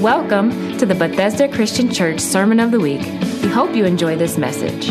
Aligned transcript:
Welcome 0.00 0.78
to 0.78 0.86
the 0.86 0.94
Bethesda 0.94 1.46
Christian 1.46 1.92
Church 1.92 2.20
Sermon 2.20 2.58
of 2.58 2.70
the 2.70 2.80
Week. 2.80 3.02
We 3.42 3.48
hope 3.50 3.76
you 3.76 3.84
enjoy 3.84 4.16
this 4.16 4.38
message. 4.38 4.90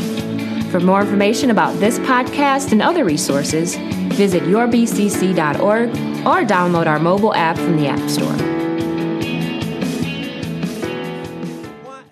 For 0.70 0.80
more 0.80 1.02
information 1.02 1.50
about 1.50 1.80
this 1.80 1.98
podcast 1.98 2.74
and 2.74 2.80
other 2.80 3.04
resources, 3.04 3.76
visit 4.14 4.44
yourbcc.org 4.44 5.90
or 5.90 6.48
download 6.48 6.86
our 6.86 7.00
mobile 7.00 7.34
app 7.34 7.58
from 7.58 7.78
the 7.78 7.88
App 7.88 8.08
Store. 8.08 8.36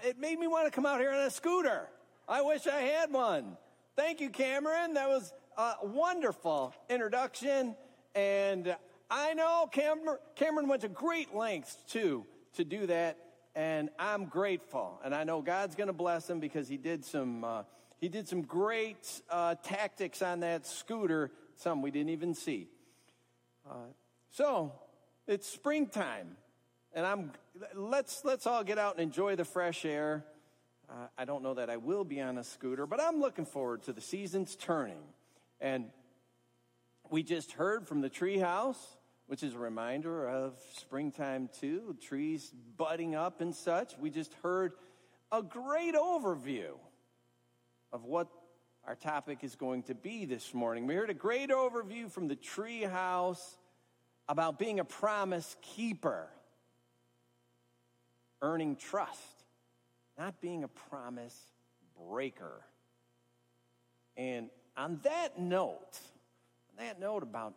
It 0.04 0.18
made 0.18 0.40
me 0.40 0.48
want 0.48 0.66
to 0.66 0.72
come 0.72 0.88
out 0.88 1.00
here 1.00 1.12
on 1.12 1.20
a 1.20 1.30
scooter. 1.30 1.90
I 2.28 2.42
wish 2.42 2.66
I 2.66 2.82
had 2.82 3.14
one. 3.14 3.58
Thank 3.96 4.20
you, 4.20 4.32
Cameron. 4.32 4.96
That 4.96 5.08
was 5.08 5.34
a 5.56 5.76
wonderful 5.84 6.74
introduction. 6.90 7.76
And 8.16 8.76
I 9.12 9.36
know 9.36 9.70
Cameron, 9.72 10.18
Cameron 10.36 10.68
went 10.68 10.82
to 10.82 10.90
great 10.90 11.36
lengths 11.36 11.78
too 11.88 12.26
to 12.58 12.66
do 12.66 12.88
that, 12.88 13.18
and 13.56 13.90
I'm 13.98 14.26
grateful. 14.26 15.00
And 15.04 15.16
I 15.16 15.24
know 15.24 15.42
God's 15.42 15.76
going 15.76 15.88
to 15.88 15.94
bless 15.94 16.30
him 16.30 16.40
because 16.40 16.68
he 16.68 16.78
did 16.78 17.06
some 17.06 17.44
uh, 17.44 17.64
he 18.00 18.10
did 18.10 18.28
some 18.28 18.42
great 18.42 19.22
uh, 19.30 19.56
tactics 19.64 20.22
on 20.22 20.42
that 20.42 20.68
scooter, 20.68 21.32
some 21.56 21.82
we 21.82 21.90
didn't 21.90 22.10
even 22.10 22.34
see. 22.34 22.68
Uh, 23.68 23.74
so 24.32 24.74
it's 25.28 25.48
springtime, 25.48 26.36
and 26.94 27.06
I'm 27.06 27.32
let's 27.74 28.26
let's 28.26 28.46
all 28.46 28.64
get 28.64 28.78
out 28.78 28.94
and 28.94 29.02
enjoy 29.02 29.36
the 29.36 29.46
fresh 29.46 29.86
air. 29.86 30.26
Uh, 30.90 31.08
I 31.18 31.26
don't 31.26 31.44
know 31.44 31.56
that 31.56 31.70
I 31.70 31.78
will 31.78 32.04
be 32.04 32.22
on 32.22 32.38
a 32.38 32.44
scooter, 32.44 32.88
but 32.88 33.02
I'm 33.02 33.20
looking 33.20 33.46
forward 33.46 33.84
to 33.84 33.94
the 33.94 34.02
seasons 34.02 34.56
turning. 34.56 35.04
And 35.60 35.86
we 37.10 37.24
just 37.24 37.52
heard 37.54 37.88
from 37.88 38.02
the 38.02 38.10
treehouse 38.10 38.78
which 39.28 39.44
is 39.44 39.54
a 39.54 39.60
reminder 39.60 40.28
of 40.28 40.58
springtime 40.76 41.50
too, 41.60 41.96
trees 42.02 42.54
budding 42.78 43.14
up 43.14 43.42
and 43.42 43.54
such. 43.54 43.98
We 43.98 44.10
just 44.10 44.34
heard 44.42 44.74
a 45.32 45.44
great 45.44 45.96
overview 45.96 46.72
of 47.92 48.06
what 48.06 48.28
our 48.86 48.96
topic 48.96 49.40
is 49.44 49.56
going 49.56 49.84
to 49.84 49.96
be 49.96 50.24
this 50.24 50.54
morning. 50.54 50.88
We 50.88 50.96
heard 50.96 51.10
a 51.10 51.14
great 51.14 51.50
overview 51.50 52.10
from 52.10 52.30
the 52.30 52.38
tree 52.38 52.84
house 52.84 53.58
about 54.30 54.58
being 54.58 54.80
a 54.80 54.86
promise 54.86 55.58
keeper, 55.62 56.28
earning 58.42 58.78
trust, 58.78 59.44
not 60.18 60.40
being 60.40 60.64
a 60.64 60.70
promise 60.70 61.38
breaker. 62.10 62.62
And 64.16 64.50
on 64.78 65.02
that 65.04 65.38
note, 65.38 66.00
on 66.72 66.86
that 66.86 66.98
note 67.00 67.24
about 67.24 67.56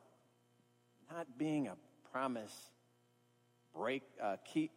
not 1.13 1.27
being 1.39 1.69
a 1.69 1.75
promise 2.13 2.55
break, 3.75 4.03
uh, 4.23 4.37
keep, 4.45 4.71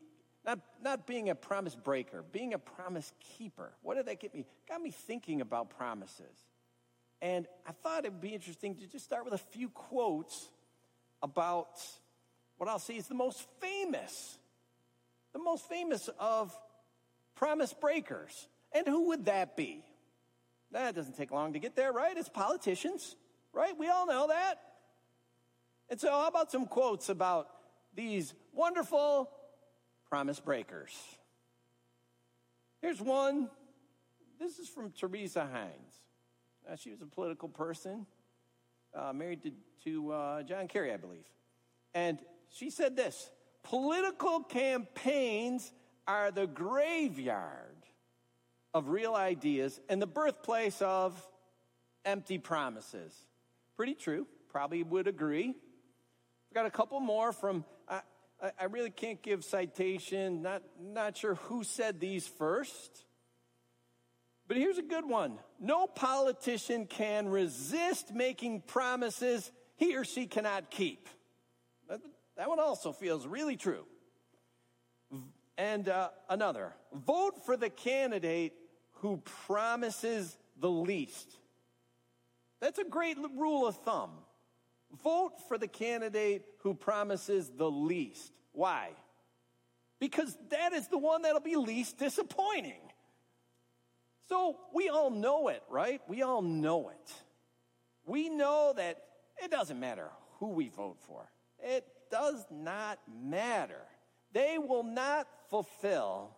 not, 0.45 0.59
not 0.81 1.07
being 1.07 1.29
a 1.29 1.35
promise 1.35 1.75
breaker, 1.75 2.23
being 2.31 2.53
a 2.53 2.59
promise 2.59 3.11
keeper. 3.37 3.71
What 3.81 3.95
did 3.95 4.07
that 4.07 4.19
get 4.19 4.33
me? 4.33 4.45
Got 4.67 4.81
me 4.81 4.91
thinking 4.91 5.41
about 5.41 5.69
promises. 5.69 6.47
And 7.21 7.47
I 7.67 7.71
thought 7.71 8.05
it 8.05 8.11
would 8.11 8.21
be 8.21 8.33
interesting 8.33 8.75
to 8.75 8.87
just 8.87 9.05
start 9.05 9.25
with 9.25 9.33
a 9.33 9.37
few 9.37 9.69
quotes 9.69 10.49
about 11.21 11.79
what 12.57 12.69
I'll 12.69 12.79
say 12.79 12.95
is 12.95 13.07
the 13.07 13.15
most 13.15 13.47
famous, 13.59 14.37
the 15.31 15.39
most 15.39 15.67
famous 15.69 16.09
of 16.19 16.57
promise 17.35 17.73
breakers. 17.73 18.47
And 18.73 18.87
who 18.87 19.09
would 19.09 19.25
that 19.25 19.55
be? 19.55 19.83
That 20.71 20.95
doesn't 20.95 21.15
take 21.15 21.31
long 21.31 21.53
to 21.53 21.59
get 21.59 21.75
there, 21.75 21.93
right? 21.93 22.17
It's 22.17 22.29
politicians, 22.29 23.15
right? 23.53 23.77
We 23.77 23.89
all 23.89 24.07
know 24.07 24.27
that. 24.27 24.59
And 25.93 26.01
so, 26.01 26.09
how 26.09 26.27
about 26.27 26.49
some 26.51 26.65
quotes 26.65 27.09
about 27.09 27.49
these 27.93 28.33
wonderful 28.51 29.29
promise 30.09 30.39
breakers? 30.39 30.91
Here's 32.81 32.99
one. 32.99 33.47
This 34.39 34.57
is 34.57 34.67
from 34.67 34.89
Teresa 34.89 35.41
Heinz. 35.41 35.93
Uh, 36.67 36.75
she 36.77 36.89
was 36.89 37.03
a 37.03 37.05
political 37.05 37.47
person, 37.47 38.07
uh, 38.95 39.13
married 39.13 39.43
to, 39.43 39.51
to 39.83 40.11
uh, 40.11 40.41
John 40.41 40.67
Kerry, 40.67 40.91
I 40.91 40.97
believe. 40.97 41.27
And 41.93 42.17
she 42.49 42.71
said 42.71 42.95
this 42.95 43.29
Political 43.61 44.45
campaigns 44.45 45.71
are 46.07 46.31
the 46.31 46.47
graveyard 46.47 47.85
of 48.73 48.89
real 48.89 49.13
ideas 49.13 49.79
and 49.89 50.01
the 50.01 50.07
birthplace 50.07 50.81
of 50.81 51.23
empty 52.03 52.39
promises. 52.39 53.13
Pretty 53.77 53.93
true. 53.93 54.25
Probably 54.49 54.81
would 54.81 55.07
agree. 55.07 55.53
I've 56.53 56.55
got 56.55 56.65
a 56.67 56.69
couple 56.69 56.99
more 56.99 57.31
from, 57.31 57.65
I, 57.89 58.01
I 58.59 58.65
really 58.65 58.91
can't 58.91 59.19
give 59.23 59.43
citation, 59.43 60.43
not, 60.43 60.61
not 60.79 61.17
sure 61.17 61.33
who 61.33 61.63
said 61.63 61.99
these 61.99 62.27
first. 62.27 63.05
But 64.47 64.57
here's 64.57 64.77
a 64.77 64.83
good 64.83 65.09
one. 65.09 65.39
No 65.59 65.87
politician 65.87 66.85
can 66.85 67.27
resist 67.27 68.13
making 68.13 68.61
promises 68.67 69.51
he 69.77 69.95
or 69.95 70.05
she 70.05 70.27
cannot 70.27 70.69
keep. 70.69 71.09
That, 71.89 72.01
that 72.37 72.49
one 72.49 72.59
also 72.59 72.91
feels 72.91 73.25
really 73.25 73.57
true. 73.57 73.87
And 75.57 75.89
uh, 75.89 76.09
another 76.29 76.71
vote 76.93 77.43
for 77.47 77.57
the 77.57 77.71
candidate 77.71 78.53
who 78.97 79.23
promises 79.47 80.37
the 80.59 80.69
least. 80.69 81.31
That's 82.59 82.77
a 82.77 82.85
great 82.85 83.17
rule 83.35 83.65
of 83.65 83.75
thumb. 83.77 84.11
Vote 85.01 85.33
for 85.47 85.57
the 85.57 85.67
candidate 85.67 86.45
who 86.59 86.73
promises 86.73 87.49
the 87.57 87.69
least. 87.69 88.31
Why? 88.51 88.89
Because 89.99 90.37
that 90.49 90.73
is 90.73 90.87
the 90.87 90.97
one 90.97 91.23
that'll 91.23 91.39
be 91.39 91.55
least 91.55 91.97
disappointing. 91.97 92.81
So 94.29 94.57
we 94.73 94.89
all 94.89 95.09
know 95.09 95.47
it, 95.47 95.63
right? 95.69 96.01
We 96.07 96.21
all 96.21 96.41
know 96.41 96.89
it. 96.89 97.13
We 98.05 98.29
know 98.29 98.73
that 98.75 99.01
it 99.41 99.49
doesn't 99.49 99.79
matter 99.79 100.09
who 100.39 100.49
we 100.49 100.69
vote 100.69 100.97
for, 101.07 101.29
it 101.59 101.85
does 102.11 102.45
not 102.51 102.99
matter. 103.11 103.81
They 104.33 104.57
will 104.57 104.83
not 104.83 105.27
fulfill 105.49 106.35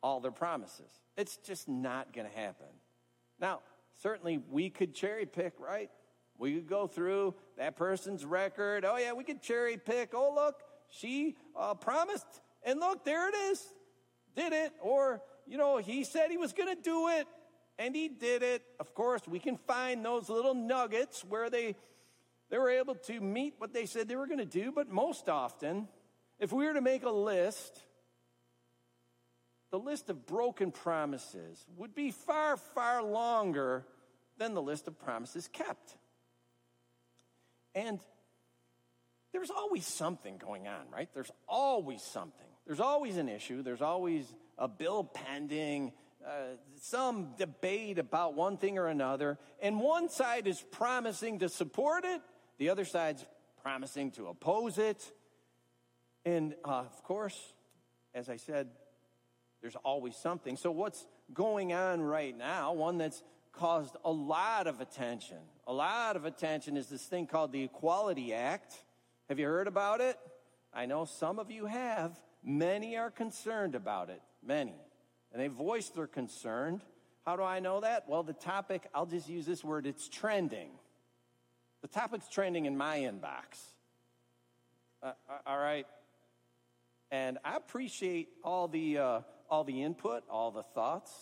all 0.00 0.20
their 0.20 0.30
promises. 0.30 0.86
It's 1.16 1.36
just 1.38 1.68
not 1.68 2.12
going 2.12 2.28
to 2.28 2.36
happen. 2.36 2.66
Now, 3.40 3.60
certainly 4.00 4.38
we 4.50 4.70
could 4.70 4.94
cherry 4.94 5.26
pick, 5.26 5.54
right? 5.58 5.90
We 6.38 6.54
could 6.54 6.68
go 6.68 6.86
through 6.86 7.34
that 7.56 7.76
person's 7.76 8.24
record. 8.24 8.84
Oh, 8.84 8.96
yeah, 8.96 9.12
we 9.12 9.24
could 9.24 9.42
cherry 9.42 9.76
pick. 9.76 10.10
Oh, 10.14 10.32
look, 10.34 10.62
she 10.88 11.36
uh, 11.58 11.74
promised, 11.74 12.26
and 12.62 12.80
look, 12.80 13.04
there 13.04 13.28
it 13.28 13.34
is. 13.34 13.64
Did 14.34 14.52
it. 14.52 14.72
Or, 14.82 15.22
you 15.46 15.56
know, 15.56 15.78
he 15.78 16.04
said 16.04 16.30
he 16.30 16.36
was 16.36 16.52
going 16.52 16.74
to 16.74 16.80
do 16.80 17.08
it, 17.08 17.26
and 17.78 17.94
he 17.94 18.08
did 18.08 18.42
it. 18.42 18.62
Of 18.78 18.94
course, 18.94 19.22
we 19.26 19.38
can 19.38 19.56
find 19.56 20.04
those 20.04 20.28
little 20.28 20.54
nuggets 20.54 21.24
where 21.24 21.48
they, 21.48 21.74
they 22.50 22.58
were 22.58 22.70
able 22.70 22.94
to 22.94 23.20
meet 23.20 23.54
what 23.58 23.72
they 23.72 23.86
said 23.86 24.08
they 24.08 24.16
were 24.16 24.26
going 24.26 24.38
to 24.38 24.44
do. 24.44 24.72
But 24.72 24.90
most 24.90 25.28
often, 25.28 25.88
if 26.38 26.52
we 26.52 26.66
were 26.66 26.74
to 26.74 26.82
make 26.82 27.04
a 27.04 27.10
list, 27.10 27.82
the 29.70 29.78
list 29.78 30.10
of 30.10 30.26
broken 30.26 30.70
promises 30.70 31.64
would 31.76 31.94
be 31.94 32.10
far, 32.10 32.56
far 32.56 33.02
longer 33.02 33.86
than 34.38 34.54
the 34.54 34.62
list 34.62 34.86
of 34.86 34.98
promises 34.98 35.48
kept. 35.48 35.96
And 37.76 38.00
there's 39.32 39.50
always 39.50 39.86
something 39.86 40.38
going 40.38 40.66
on, 40.66 40.90
right? 40.90 41.10
There's 41.12 41.30
always 41.46 42.02
something. 42.02 42.46
There's 42.66 42.80
always 42.80 43.18
an 43.18 43.28
issue. 43.28 43.62
There's 43.62 43.82
always 43.82 44.24
a 44.58 44.66
bill 44.66 45.04
pending, 45.04 45.92
uh, 46.26 46.56
some 46.80 47.34
debate 47.36 47.98
about 47.98 48.34
one 48.34 48.56
thing 48.56 48.78
or 48.78 48.86
another. 48.86 49.38
And 49.60 49.78
one 49.78 50.08
side 50.08 50.46
is 50.46 50.64
promising 50.72 51.40
to 51.40 51.50
support 51.50 52.06
it, 52.06 52.22
the 52.58 52.70
other 52.70 52.86
side's 52.86 53.24
promising 53.62 54.10
to 54.12 54.28
oppose 54.28 54.78
it. 54.78 55.12
And 56.24 56.54
uh, 56.64 56.80
of 56.80 57.02
course, 57.04 57.38
as 58.14 58.30
I 58.30 58.36
said, 58.36 58.68
there's 59.60 59.76
always 59.84 60.16
something. 60.16 60.56
So, 60.56 60.70
what's 60.70 61.06
going 61.34 61.72
on 61.72 62.00
right 62.00 62.36
now, 62.36 62.72
one 62.72 62.98
that's 62.98 63.22
caused 63.56 63.96
a 64.04 64.10
lot 64.10 64.66
of 64.66 64.80
attention. 64.80 65.38
A 65.66 65.72
lot 65.72 66.16
of 66.16 66.24
attention 66.24 66.76
is 66.76 66.88
this 66.88 67.02
thing 67.02 67.26
called 67.26 67.52
the 67.52 67.64
Equality 67.64 68.32
Act. 68.32 68.74
Have 69.28 69.38
you 69.38 69.46
heard 69.46 69.66
about 69.66 70.00
it? 70.00 70.18
I 70.72 70.86
know 70.86 71.04
some 71.04 71.38
of 71.38 71.50
you 71.50 71.66
have. 71.66 72.16
Many 72.44 72.96
are 72.96 73.10
concerned 73.10 73.74
about 73.74 74.10
it. 74.10 74.20
Many. 74.44 74.74
And 75.32 75.42
they 75.42 75.48
voiced 75.48 75.94
their 75.94 76.06
concern. 76.06 76.82
How 77.24 77.36
do 77.36 77.42
I 77.42 77.60
know 77.60 77.80
that? 77.80 78.08
Well, 78.08 78.22
the 78.22 78.34
topic, 78.34 78.86
I'll 78.94 79.06
just 79.06 79.28
use 79.28 79.46
this 79.46 79.64
word, 79.64 79.86
it's 79.86 80.08
trending. 80.08 80.70
The 81.82 81.88
topic's 81.88 82.28
trending 82.28 82.66
in 82.66 82.76
my 82.76 83.00
inbox. 83.00 83.58
Uh, 85.02 85.12
uh 85.28 85.38
all 85.46 85.58
right. 85.58 85.86
And 87.10 87.38
I 87.44 87.56
appreciate 87.56 88.28
all 88.44 88.68
the, 88.68 88.98
uh, 88.98 89.20
all 89.48 89.64
the 89.64 89.82
input, 89.82 90.24
all 90.28 90.50
the 90.50 90.62
thoughts, 90.62 91.12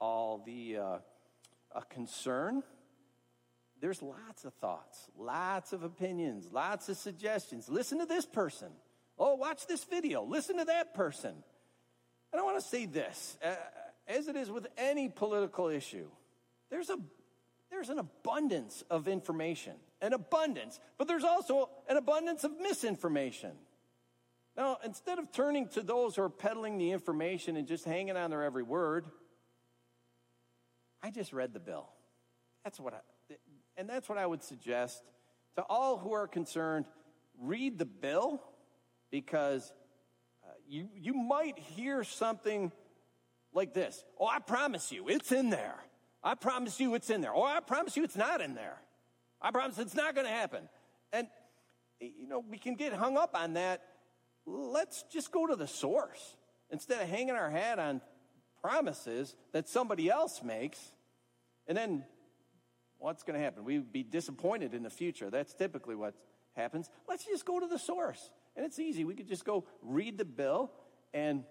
all 0.00 0.42
the 0.44 0.76
uh, 0.76 0.98
a 1.74 1.82
concern, 1.82 2.62
there's 3.80 4.02
lots 4.02 4.44
of 4.44 4.52
thoughts, 4.54 5.08
lots 5.16 5.72
of 5.72 5.82
opinions, 5.82 6.48
lots 6.52 6.88
of 6.88 6.96
suggestions. 6.96 7.68
Listen 7.68 7.98
to 7.98 8.06
this 8.06 8.26
person. 8.26 8.68
Oh, 9.18 9.34
watch 9.34 9.66
this 9.66 9.84
video. 9.84 10.22
Listen 10.22 10.58
to 10.58 10.64
that 10.66 10.94
person. 10.94 11.34
And 12.32 12.40
I 12.40 12.44
want 12.44 12.58
to 12.60 12.66
say 12.66 12.86
this 12.86 13.36
uh, 13.44 13.54
as 14.06 14.28
it 14.28 14.36
is 14.36 14.50
with 14.50 14.66
any 14.76 15.08
political 15.08 15.68
issue, 15.68 16.08
there's, 16.70 16.90
a, 16.90 16.98
there's 17.70 17.88
an 17.88 17.98
abundance 17.98 18.84
of 18.90 19.08
information, 19.08 19.74
an 20.00 20.12
abundance, 20.12 20.78
but 20.98 21.08
there's 21.08 21.24
also 21.24 21.70
an 21.88 21.96
abundance 21.96 22.44
of 22.44 22.52
misinformation. 22.60 23.52
Now, 24.56 24.78
instead 24.84 25.18
of 25.18 25.32
turning 25.32 25.68
to 25.68 25.82
those 25.82 26.16
who 26.16 26.22
are 26.22 26.28
peddling 26.28 26.76
the 26.78 26.90
information 26.90 27.56
and 27.56 27.66
just 27.66 27.84
hanging 27.84 28.16
on 28.16 28.30
their 28.30 28.42
every 28.42 28.62
word, 28.62 29.06
I 31.02 31.10
just 31.10 31.32
read 31.32 31.52
the 31.52 31.60
bill. 31.60 31.88
That's 32.64 32.78
what 32.78 32.94
I, 32.94 33.34
and 33.76 33.88
that's 33.88 34.08
what 34.08 34.18
I 34.18 34.26
would 34.26 34.42
suggest 34.42 35.02
to 35.56 35.62
all 35.62 35.98
who 35.98 36.12
are 36.12 36.28
concerned. 36.28 36.86
Read 37.40 37.78
the 37.78 37.86
bill 37.86 38.42
because 39.10 39.72
uh, 40.44 40.52
you, 40.68 40.88
you 40.94 41.14
might 41.14 41.58
hear 41.58 42.04
something 42.04 42.70
like 43.52 43.74
this 43.74 44.04
Oh, 44.18 44.26
I 44.26 44.38
promise 44.38 44.92
you, 44.92 45.08
it's 45.08 45.32
in 45.32 45.50
there. 45.50 45.76
I 46.22 46.34
promise 46.34 46.78
you 46.78 46.94
it's 46.94 47.08
in 47.08 47.22
there. 47.22 47.32
Or 47.32 47.46
I 47.46 47.60
promise 47.60 47.96
you 47.96 48.04
it's 48.04 48.16
not 48.16 48.40
in 48.40 48.54
there. 48.54 48.76
I 49.40 49.50
promise 49.50 49.78
it's 49.78 49.94
not 49.94 50.14
going 50.14 50.26
to 50.26 50.32
happen. 50.32 50.68
And, 51.12 51.26
you 51.98 52.28
know, 52.28 52.44
we 52.46 52.58
can 52.58 52.74
get 52.74 52.92
hung 52.92 53.16
up 53.16 53.34
on 53.34 53.54
that. 53.54 53.82
Let's 54.44 55.04
just 55.04 55.32
go 55.32 55.46
to 55.46 55.56
the 55.56 55.66
source 55.66 56.36
instead 56.70 57.00
of 57.00 57.08
hanging 57.08 57.34
our 57.34 57.48
hat 57.48 57.78
on 57.78 58.02
promises 58.60 59.34
that 59.52 59.68
somebody 59.68 60.08
else 60.08 60.42
makes. 60.42 60.78
And 61.66 61.76
then 61.76 62.04
what's 62.98 63.22
going 63.22 63.38
to 63.38 63.44
happen? 63.44 63.64
We'd 63.64 63.92
be 63.92 64.02
disappointed 64.02 64.74
in 64.74 64.82
the 64.82 64.90
future. 64.90 65.30
That's 65.30 65.54
typically 65.54 65.94
what 65.94 66.14
happens. 66.54 66.90
Let's 67.08 67.24
just 67.24 67.44
go 67.44 67.60
to 67.60 67.66
the 67.66 67.78
source. 67.78 68.30
And 68.56 68.64
it's 68.64 68.78
easy. 68.78 69.04
We 69.04 69.14
could 69.14 69.28
just 69.28 69.44
go 69.44 69.64
read 69.82 70.18
the 70.18 70.24
bill, 70.24 70.72
and 71.14 71.44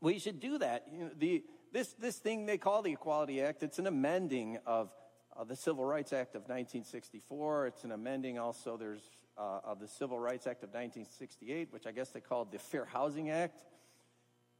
we 0.00 0.18
should 0.18 0.40
do 0.40 0.58
that. 0.58 0.86
You 0.92 1.04
know, 1.04 1.10
the, 1.16 1.44
this, 1.72 1.94
this 1.94 2.16
thing 2.16 2.46
they 2.46 2.58
call 2.58 2.82
the 2.82 2.92
Equality 2.92 3.40
Act, 3.40 3.62
it's 3.62 3.78
an 3.78 3.86
amending 3.86 4.58
of 4.66 4.90
uh, 5.36 5.44
the 5.44 5.56
Civil 5.56 5.84
Rights 5.84 6.12
Act 6.12 6.34
of 6.34 6.42
1964. 6.42 7.68
It's 7.68 7.84
an 7.84 7.92
amending 7.92 8.38
also, 8.38 8.76
there's 8.76 9.10
uh, 9.38 9.60
of 9.64 9.80
the 9.80 9.88
Civil 9.88 10.18
Rights 10.18 10.46
Act 10.46 10.62
of 10.62 10.70
1968, 10.70 11.72
which 11.72 11.86
I 11.86 11.92
guess 11.92 12.10
they 12.10 12.20
called 12.20 12.52
the 12.52 12.58
Fair 12.58 12.84
Housing 12.84 13.30
Act. 13.30 13.64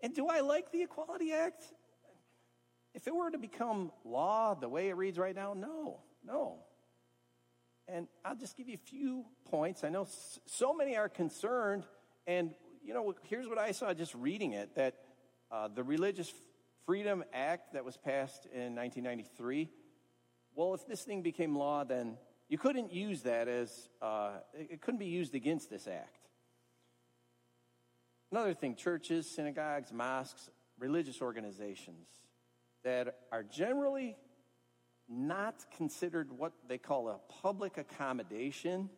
And 0.01 0.15
do 0.15 0.29
I 0.29 0.41
like 0.41 0.73
the 0.73 0.83
Equality 0.83 1.33
Act? 1.33 1.63
If 2.95 3.07
it 3.07 3.15
were 3.15 3.31
to 3.31 3.39
become 3.39 3.93
law 4.05 4.55
the 4.55 4.69
way 4.69 4.89
it 4.89 4.97
reads 4.97 5.19
right 5.19 5.35
now, 5.35 5.55
no, 5.55 6.01
no. 6.25 6.59
And 7.89 8.09
I'll 8.25 8.37
just 8.37 8.57
give 8.57 8.69
you 8.69 8.75
a 8.75 8.89
few 8.91 9.25
points. 9.51 9.85
I 9.85 9.91
know 9.91 10.07
so 10.47 10.75
many 10.75 10.97
are 10.97 11.09
concerned, 11.09 11.85
and 12.27 12.55
you 12.85 12.95
know, 12.95 13.15
here's 13.25 13.49
what 13.49 13.59
I 13.59 13.73
saw 13.73 13.93
just 13.95 14.15
reading 14.15 14.53
it 14.53 14.75
that 14.77 14.95
uh, 15.51 15.69
the 15.69 15.83
Religious 15.83 16.33
Freedom 16.87 17.25
Act 17.33 17.73
that 17.73 17.85
was 17.85 17.97
passed 17.97 18.47
in 18.47 18.75
1993. 18.75 19.69
Well, 20.55 20.73
if 20.75 20.87
this 20.87 21.03
thing 21.03 21.23
became 21.23 21.57
law, 21.57 21.85
then 21.85 22.17
you 22.49 22.59
couldn't 22.59 22.93
use 22.93 23.23
that 23.23 23.49
as, 23.49 23.89
uh, 24.01 24.31
it 24.55 24.81
couldn't 24.81 25.01
be 25.01 25.07
used 25.07 25.35
against 25.35 25.69
this 25.69 25.87
act. 25.87 26.16
Another 28.33 28.55
thing 28.55 28.75
churches, 28.75 29.29
synagogues, 29.29 29.93
mosques, 29.93 30.51
religious 30.79 31.23
organizations 31.23 32.07
that 32.83 33.17
are 33.33 33.43
generally 33.43 34.17
not 35.09 35.65
considered 35.77 36.31
what 36.33 36.53
they 36.69 36.79
call 36.79 37.09
a 37.09 37.19
public 37.41 37.79
accommodation, 37.79 38.91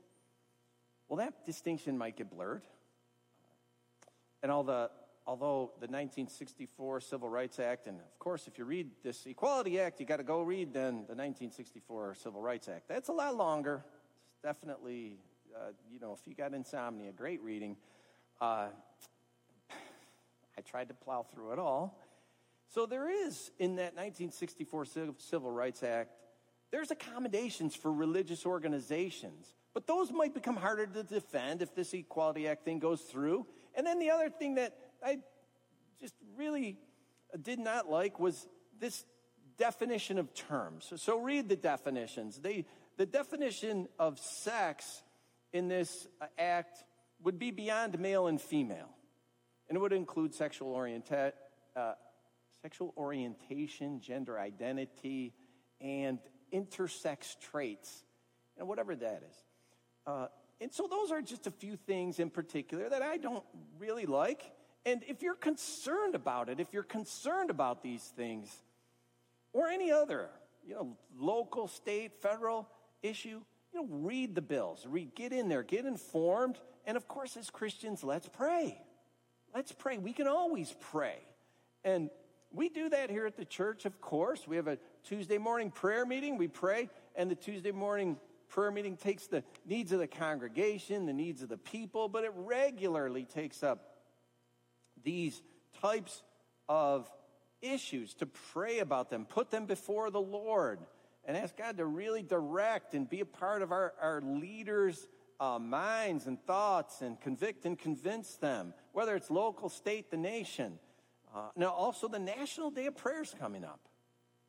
well, 1.09 1.19
that 1.19 1.45
distinction 1.45 1.97
might 1.97 2.17
get 2.17 2.31
blurred. 2.31 2.63
And 4.43 4.51
all 4.51 4.63
the, 4.63 4.91
although 5.27 5.73
the 5.81 5.87
1964 5.87 7.01
Civil 7.01 7.29
Rights 7.29 7.59
Act, 7.59 7.87
and 7.87 7.99
of 7.99 8.19
course, 8.19 8.47
if 8.47 8.59
you 8.59 8.65
read 8.65 8.91
this 9.03 9.27
Equality 9.27 9.81
Act, 9.81 10.01
you 10.01 10.07
got 10.07 10.19
to 10.19 10.23
go 10.23 10.41
read 10.41 10.73
then 10.73 11.05
the 11.07 11.15
1964 11.15 12.15
Civil 12.15 12.41
Rights 12.41 12.69
Act. 12.69 12.89
That's 12.89 13.09
a 13.09 13.13
lot 13.13 13.37
longer. 13.37 13.85
It's 14.31 14.43
definitely, 14.43 15.19
uh, 15.55 15.73
you 15.93 16.01
know, 16.01 16.17
if 16.19 16.27
you 16.27 16.35
got 16.35 16.55
insomnia, 16.55 17.13
great 17.13 17.43
reading. 17.43 17.77
Uh, 18.41 18.69
I 20.59 20.61
tried 20.61 20.89
to 20.89 20.95
plow 20.95 21.25
through 21.33 21.53
it 21.53 21.61
all. 21.61 21.97
So 22.75 22.85
there 22.85 23.09
is, 23.09 23.53
in 23.61 23.77
that 23.77 23.95
1964 23.95 24.87
Civil 25.19 25.53
Rights 25.53 25.85
Act, 25.85 26.11
there's 26.73 26.91
accommodations 26.91 27.77
for 27.77 27.93
religious 27.93 28.45
organizations. 28.45 29.55
But 29.73 29.87
those 29.87 30.11
might 30.11 30.35
become 30.35 30.57
harder 30.57 30.87
to 30.87 31.05
defend 31.05 31.63
if 31.63 31.77
this 31.77 31.95
Equality 31.95 32.49
Act 32.49 32.65
thing 32.65 32.81
goes 32.81 33.01
through. 33.03 33.47
And 33.77 33.87
then 33.87 34.01
the 34.01 34.11
other 34.11 34.31
thing 34.31 34.57
that 34.57 34.77
I 35.03 35.19
just 36.01 36.15
really 36.37 36.77
did 37.41 37.61
not 37.61 37.89
like 37.89 38.19
was 38.19 38.49
this 38.81 39.05
definition 39.59 40.19
of 40.19 40.35
terms. 40.35 40.93
So, 40.97 41.21
read 41.21 41.49
the 41.49 41.57
definitions. 41.57 42.39
They, 42.39 42.67
the 42.97 43.07
definition 43.07 43.89
of 43.99 44.19
sex 44.19 45.03
in 45.53 45.69
this 45.69 46.09
uh, 46.21 46.27
act 46.37 46.83
would 47.23 47.39
be 47.39 47.53
beyond 47.53 47.99
male 48.01 48.27
and 48.27 48.41
female. 48.41 48.89
And 49.69 49.77
it 49.77 49.81
would 49.81 49.93
include 49.93 50.35
sexual 50.35 50.73
orientation. 50.73 51.33
Uh, 51.77 51.93
sexual 52.63 52.93
orientation, 52.97 54.01
gender 54.01 54.39
identity, 54.39 55.33
and 55.81 56.19
intersex 56.53 57.39
traits, 57.39 58.05
and 58.59 58.67
whatever 58.67 58.97
that 58.97 59.23
is. 59.29 59.37
Uh, 60.07 60.27
and 60.61 60.73
so 60.73 60.89
those 60.91 61.11
are 61.11 61.23
just 61.23 61.47
a 61.47 61.51
few 61.51 61.77
things 61.77 62.19
in 62.19 62.31
particular 62.31 62.89
that 62.89 63.03
I 63.03 63.17
don't 63.17 63.45
really 63.79 64.07
like. 64.07 64.51
And 64.85 65.03
if 65.07 65.23
you're 65.23 65.35
concerned 65.37 66.15
about 66.15 66.49
it, 66.49 66.59
if 66.59 66.73
you're 66.73 66.83
concerned 66.83 67.51
about 67.51 67.83
these 67.83 68.03
things, 68.17 68.51
or 69.53 69.69
any 69.69 69.93
other, 69.93 70.31
you 70.67 70.75
know, 70.75 70.97
local, 71.17 71.69
state, 71.69 72.21
federal 72.21 72.69
issue, 73.03 73.41
you 73.73 73.81
know, 73.81 73.87
read 73.89 74.35
the 74.35 74.43
bills, 74.43 74.85
read, 74.89 75.15
get 75.15 75.33
in 75.33 75.49
there, 75.49 75.63
get 75.63 75.85
informed, 75.85 76.59
and 76.87 76.97
of 76.97 77.07
course, 77.07 77.37
as 77.37 77.51
Christians, 77.51 78.03
let's 78.03 78.29
pray. 78.29 78.81
Let's 79.55 79.73
pray. 79.73 79.99
We 79.99 80.13
can 80.13 80.27
always 80.27 80.75
pray. 80.93 81.17
And 81.85 82.11
we 82.53 82.69
do 82.69 82.89
that 82.89 83.11
here 83.11 83.27
at 83.27 83.37
the 83.37 83.45
church, 83.45 83.85
of 83.85 84.01
course. 84.01 84.47
We 84.47 84.57
have 84.57 84.69
a 84.69 84.79
Tuesday 85.05 85.39
morning 85.39 85.71
prayer 85.71 86.07
meeting. 86.07 86.39
We 86.39 86.49
pray, 86.49 86.89
and 87.15 87.31
the 87.31 87.35
Tuesday 87.35 87.73
morning 87.73 88.19
prayer 88.49 88.71
meeting 88.71 88.97
takes 88.97 89.27
the 89.27 89.43
needs 89.67 89.93
of 89.93 89.99
the 89.99 90.07
congregation, 90.07 91.07
the 91.07 91.13
needs 91.13 91.43
of 91.43 91.49
the 91.49 91.59
people, 91.59 92.09
but 92.09 92.25
it 92.25 92.33
regularly 92.35 93.25
takes 93.25 93.63
up 93.63 93.97
these 95.05 95.43
types 95.81 96.23
of 96.69 97.11
issues 97.61 98.15
to 98.15 98.27
pray 98.27 98.79
about 98.79 99.11
them, 99.11 99.25
put 99.25 99.51
them 99.51 99.67
before 99.67 100.11
the 100.11 100.21
Lord, 100.21 100.79
and 101.25 101.37
ask 101.37 101.57
God 101.57 101.77
to 101.77 101.85
really 101.85 102.23
direct 102.23 102.95
and 102.95 103.09
be 103.09 103.21
a 103.21 103.27
part 103.27 103.63
of 103.63 103.73
our, 103.73 103.93
our 104.01 104.21
leaders' 104.23 105.07
uh, 105.41 105.59
minds 105.59 106.27
and 106.27 106.41
thoughts 106.45 107.01
and 107.01 107.21
convict 107.21 107.65
and 107.65 107.79
convince 107.79 108.37
them, 108.37 108.75
whether 108.93 109.15
it's 109.15 109.31
local, 109.31 109.69
state, 109.69 110.11
the 110.11 110.17
nation. 110.17 110.79
Uh, 111.35 111.49
now, 111.57 111.71
also, 111.71 112.09
the 112.09 112.19
National 112.19 112.71
Day 112.71 112.87
of 112.87 112.97
Prayer 112.97 113.23
is 113.23 113.35
coming 113.39 113.65
up. 113.65 113.81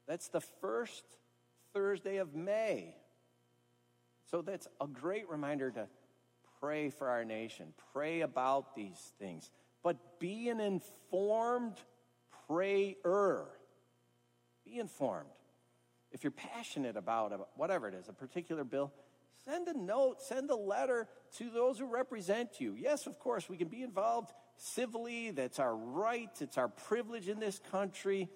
That's 0.08 0.30
the 0.30 0.42
first 0.42 1.04
Thursday 1.74 2.18
of 2.18 2.34
May. 2.34 2.96
So, 4.32 4.42
that's 4.42 4.68
a 4.82 4.88
great 4.88 5.30
reminder 5.30 5.70
to 5.72 5.88
pray 6.60 6.90
for 6.90 7.10
our 7.10 7.24
nation, 7.24 7.74
pray 7.94 8.22
about 8.22 8.76
these 8.76 9.14
things, 9.20 9.50
but 9.84 10.20
be 10.20 10.50
an 10.50 10.60
informed 10.60 11.76
prayer. 12.48 13.46
Be 14.66 14.80
informed. 14.80 15.30
If 16.12 16.24
you're 16.24 16.32
passionate 16.32 16.98
about 16.98 17.50
whatever 17.56 17.88
it 17.88 17.94
is, 17.94 18.10
a 18.10 18.14
particular 18.14 18.64
bill, 18.64 18.92
send 19.46 19.68
a 19.68 19.78
note, 19.78 20.22
send 20.22 20.50
a 20.50 20.56
letter 20.56 21.08
to 21.38 21.50
those 21.50 21.80
who 21.80 21.86
represent 21.86 22.60
you. 22.60 22.76
Yes, 22.78 23.08
of 23.08 23.20
course, 23.20 23.50
we 23.50 23.58
can 23.58 23.68
be 23.68 23.84
involved 23.84 24.32
civilly. 24.58 25.32
That's 25.32 25.60
our 25.60 25.76
right, 25.76 26.30
it's 26.40 26.58
our 26.58 26.68
privilege 26.68 27.28
in 27.28 27.40
this 27.40 27.60
country. 27.72 28.30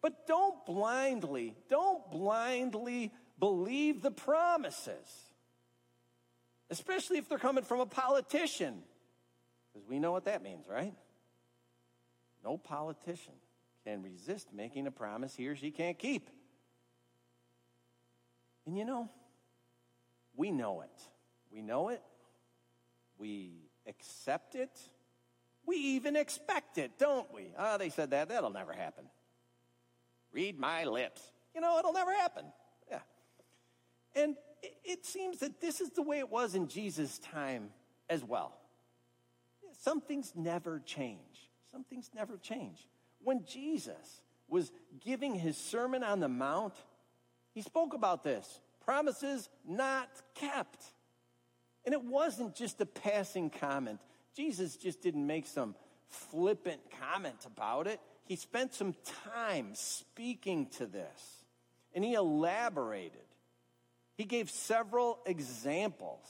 But 0.00 0.26
don't 0.26 0.64
blindly, 0.66 1.54
don't 1.68 2.10
blindly 2.10 3.12
believe 3.38 4.02
the 4.02 4.10
promises, 4.10 5.30
especially 6.70 7.18
if 7.18 7.28
they're 7.28 7.38
coming 7.38 7.64
from 7.64 7.80
a 7.80 7.86
politician, 7.86 8.82
because 9.72 9.88
we 9.88 9.98
know 9.98 10.12
what 10.12 10.24
that 10.24 10.42
means, 10.42 10.66
right? 10.68 10.94
No 12.44 12.58
politician 12.58 13.34
can 13.84 14.02
resist 14.02 14.48
making 14.52 14.86
a 14.86 14.90
promise 14.90 15.34
he 15.34 15.46
or 15.48 15.56
she 15.56 15.70
can't 15.70 15.98
keep. 15.98 16.28
And 18.66 18.76
you 18.76 18.84
know, 18.84 19.08
we 20.36 20.50
know 20.50 20.82
it. 20.82 21.02
We 21.52 21.62
know 21.62 21.88
it. 21.88 22.02
We 23.18 23.52
accept 23.86 24.54
it. 24.54 24.78
We 25.66 25.76
even 25.76 26.16
expect 26.16 26.78
it, 26.78 26.98
don't 26.98 27.32
we? 27.32 27.52
Ah, 27.56 27.72
oh, 27.74 27.78
they 27.78 27.88
said 27.88 28.10
that. 28.10 28.28
That'll 28.28 28.50
never 28.50 28.72
happen. 28.72 29.04
Read 30.32 30.58
my 30.58 30.84
lips. 30.84 31.20
You 31.54 31.60
know, 31.60 31.78
it'll 31.78 31.92
never 31.92 32.12
happen. 32.12 32.46
Yeah. 32.90 33.00
And 34.14 34.36
it 34.84 35.04
seems 35.04 35.38
that 35.38 35.60
this 35.60 35.80
is 35.80 35.90
the 35.90 36.02
way 36.02 36.18
it 36.18 36.30
was 36.30 36.54
in 36.54 36.68
Jesus' 36.68 37.18
time 37.18 37.70
as 38.08 38.24
well. 38.24 38.56
some 39.80 40.00
things 40.00 40.32
never 40.36 40.80
change. 40.80 41.50
Some 41.70 41.84
things 41.84 42.10
never 42.14 42.36
change. 42.36 42.86
When 43.22 43.44
Jesus 43.44 44.22
was 44.48 44.70
giving 45.00 45.34
his 45.34 45.56
Sermon 45.56 46.02
on 46.04 46.20
the 46.20 46.28
Mount, 46.28 46.74
he 47.54 47.62
spoke 47.62 47.94
about 47.94 48.22
this 48.22 48.60
promises 48.84 49.48
not 49.66 50.08
kept. 50.34 50.82
And 51.84 51.92
it 51.92 52.02
wasn't 52.02 52.54
just 52.54 52.80
a 52.80 52.86
passing 52.86 53.50
comment. 53.50 54.00
Jesus 54.36 54.76
just 54.76 55.02
didn't 55.02 55.26
make 55.26 55.46
some 55.46 55.74
flippant 56.08 56.80
comment 57.00 57.46
about 57.46 57.86
it. 57.86 58.00
He 58.24 58.36
spent 58.36 58.74
some 58.74 58.94
time 59.34 59.70
speaking 59.74 60.66
to 60.78 60.86
this 60.86 61.44
and 61.94 62.04
he 62.04 62.14
elaborated. 62.14 63.20
He 64.16 64.24
gave 64.24 64.50
several 64.50 65.18
examples. 65.26 66.26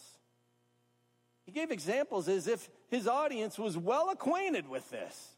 He 1.44 1.52
gave 1.52 1.70
examples 1.70 2.28
as 2.28 2.46
if 2.46 2.70
his 2.88 3.06
audience 3.06 3.58
was 3.58 3.76
well 3.76 4.10
acquainted 4.10 4.68
with 4.68 4.88
this. 4.90 5.28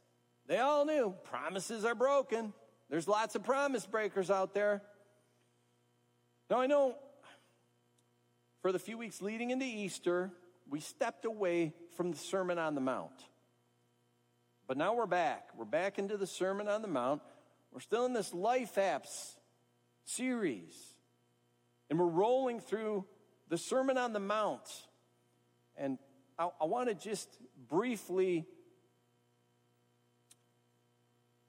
They 0.46 0.58
all 0.58 0.84
knew 0.84 1.14
promises 1.24 1.84
are 1.84 1.94
broken. 1.94 2.52
There's 2.90 3.08
lots 3.08 3.34
of 3.34 3.42
promise 3.42 3.86
breakers 3.86 4.30
out 4.30 4.52
there. 4.54 4.82
Now, 6.50 6.60
I 6.60 6.66
know 6.66 6.96
for 8.64 8.72
the 8.72 8.78
few 8.78 8.96
weeks 8.96 9.20
leading 9.20 9.50
into 9.50 9.66
Easter, 9.66 10.30
we 10.70 10.80
stepped 10.80 11.26
away 11.26 11.74
from 11.98 12.10
the 12.10 12.16
Sermon 12.16 12.58
on 12.58 12.74
the 12.74 12.80
Mount. 12.80 13.12
But 14.66 14.78
now 14.78 14.94
we're 14.94 15.04
back. 15.04 15.50
We're 15.54 15.66
back 15.66 15.98
into 15.98 16.16
the 16.16 16.26
Sermon 16.26 16.66
on 16.66 16.80
the 16.80 16.88
Mount. 16.88 17.20
We're 17.70 17.80
still 17.80 18.06
in 18.06 18.14
this 18.14 18.32
Life 18.32 18.76
Apps 18.76 19.34
series. 20.06 20.74
And 21.90 21.98
we're 21.98 22.06
rolling 22.06 22.58
through 22.58 23.04
the 23.50 23.58
Sermon 23.58 23.98
on 23.98 24.14
the 24.14 24.18
Mount. 24.18 24.66
And 25.76 25.98
I, 26.38 26.48
I 26.58 26.64
want 26.64 26.88
to 26.88 26.94
just 26.94 27.28
briefly 27.68 28.46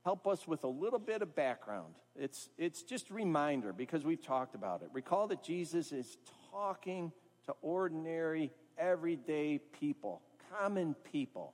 help 0.04 0.28
us 0.28 0.46
with 0.46 0.66
a 0.66 0.68
little 0.68 1.00
bit 1.00 1.22
of 1.22 1.34
background. 1.34 1.96
It's, 2.18 2.50
it's 2.58 2.84
just 2.84 3.10
a 3.10 3.14
reminder 3.14 3.72
because 3.72 4.04
we've 4.04 4.22
talked 4.22 4.54
about 4.54 4.82
it. 4.82 4.90
Recall 4.92 5.28
that 5.28 5.42
Jesus 5.42 5.94
is 5.94 6.18
talking 6.56 7.12
to 7.46 7.54
ordinary, 7.62 8.52
everyday 8.78 9.60
people, 9.80 10.22
common 10.58 10.96
people. 11.12 11.54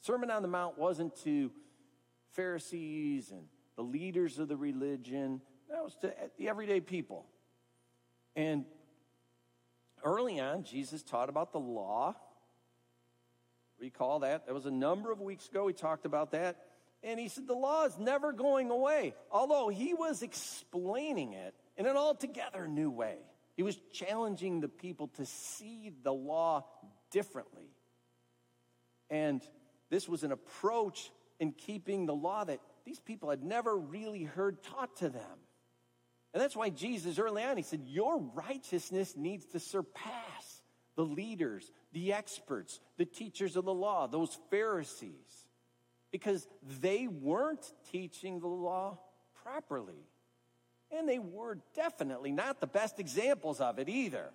Sermon 0.00 0.30
on 0.30 0.42
the 0.42 0.48
Mount 0.48 0.78
wasn't 0.78 1.16
to 1.24 1.50
Pharisees 2.30 3.32
and 3.32 3.42
the 3.74 3.82
leaders 3.82 4.38
of 4.38 4.48
the 4.48 4.56
religion, 4.56 5.40
that 5.68 5.82
was 5.82 5.96
to 5.96 6.14
the 6.38 6.48
everyday 6.48 6.80
people. 6.80 7.26
And 8.36 8.64
early 10.04 10.38
on, 10.38 10.62
Jesus 10.62 11.02
taught 11.02 11.28
about 11.28 11.52
the 11.52 11.60
law. 11.60 12.14
Recall 13.80 14.20
that? 14.20 14.46
That 14.46 14.54
was 14.54 14.66
a 14.66 14.70
number 14.70 15.10
of 15.10 15.20
weeks 15.20 15.48
ago. 15.48 15.64
We 15.64 15.72
talked 15.72 16.06
about 16.06 16.30
that. 16.30 16.58
And 17.02 17.18
he 17.18 17.28
said 17.28 17.46
the 17.46 17.54
law 17.54 17.84
is 17.84 17.98
never 17.98 18.32
going 18.32 18.70
away, 18.70 19.14
although 19.30 19.68
he 19.68 19.94
was 19.94 20.22
explaining 20.22 21.32
it 21.32 21.54
in 21.76 21.86
an 21.86 21.96
altogether 21.96 22.68
new 22.68 22.90
way. 22.90 23.18
He 23.58 23.64
was 23.64 23.76
challenging 23.92 24.60
the 24.60 24.68
people 24.68 25.08
to 25.16 25.26
see 25.26 25.92
the 26.04 26.12
law 26.12 26.64
differently. 27.10 27.74
And 29.10 29.42
this 29.90 30.08
was 30.08 30.22
an 30.22 30.30
approach 30.30 31.10
in 31.40 31.50
keeping 31.50 32.06
the 32.06 32.14
law 32.14 32.44
that 32.44 32.60
these 32.84 33.00
people 33.00 33.30
had 33.30 33.42
never 33.42 33.76
really 33.76 34.22
heard 34.22 34.62
taught 34.62 34.94
to 34.98 35.08
them. 35.08 35.38
And 36.32 36.40
that's 36.40 36.54
why 36.54 36.70
Jesus 36.70 37.18
early 37.18 37.42
on, 37.42 37.56
he 37.56 37.64
said, 37.64 37.82
Your 37.84 38.20
righteousness 38.20 39.16
needs 39.16 39.44
to 39.46 39.58
surpass 39.58 40.62
the 40.94 41.04
leaders, 41.04 41.72
the 41.92 42.12
experts, 42.12 42.78
the 42.96 43.06
teachers 43.06 43.56
of 43.56 43.64
the 43.64 43.74
law, 43.74 44.06
those 44.06 44.38
Pharisees, 44.52 45.48
because 46.12 46.46
they 46.80 47.08
weren't 47.08 47.72
teaching 47.90 48.38
the 48.38 48.46
law 48.46 49.00
properly. 49.42 50.06
And 50.90 51.08
they 51.08 51.18
were 51.18 51.58
definitely 51.74 52.32
not 52.32 52.60
the 52.60 52.66
best 52.66 52.98
examples 52.98 53.60
of 53.60 53.78
it 53.78 53.88
either. 53.88 54.30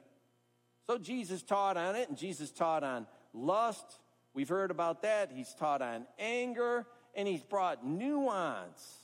So 0.88 0.98
Jesus 0.98 1.42
taught 1.42 1.78
on 1.78 1.96
it, 1.96 2.10
and 2.10 2.18
Jesus 2.18 2.52
taught 2.52 2.84
on 2.84 3.08
lust. 3.34 4.00
We've 4.34 4.50
heard 4.50 4.72
about 4.72 5.02
that. 5.04 5.32
He's 5.34 5.54
taught 5.54 5.82
on 5.82 6.06
anger, 6.20 6.86
and 7.16 7.28
he's 7.28 7.44
brought 7.44 7.86
nuance 7.86 9.04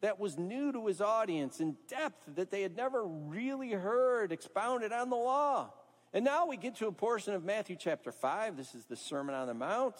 that 0.00 0.20
was 0.20 0.38
new 0.38 0.72
to 0.72 0.86
his 0.86 1.00
audience 1.00 1.60
in 1.60 1.76
depth 1.88 2.36
that 2.36 2.50
they 2.50 2.62
had 2.62 2.76
never 2.76 3.04
really 3.04 3.72
heard 3.72 4.30
expounded 4.30 4.92
on 4.92 5.10
the 5.10 5.16
law. 5.16 5.72
And 6.12 6.24
now 6.24 6.46
we 6.46 6.56
get 6.56 6.76
to 6.76 6.86
a 6.86 6.92
portion 6.92 7.34
of 7.34 7.44
Matthew 7.44 7.76
chapter 7.78 8.12
5. 8.12 8.56
This 8.56 8.74
is 8.74 8.84
the 8.84 8.96
Sermon 8.96 9.34
on 9.34 9.46
the 9.46 9.54
Mount 9.54 9.96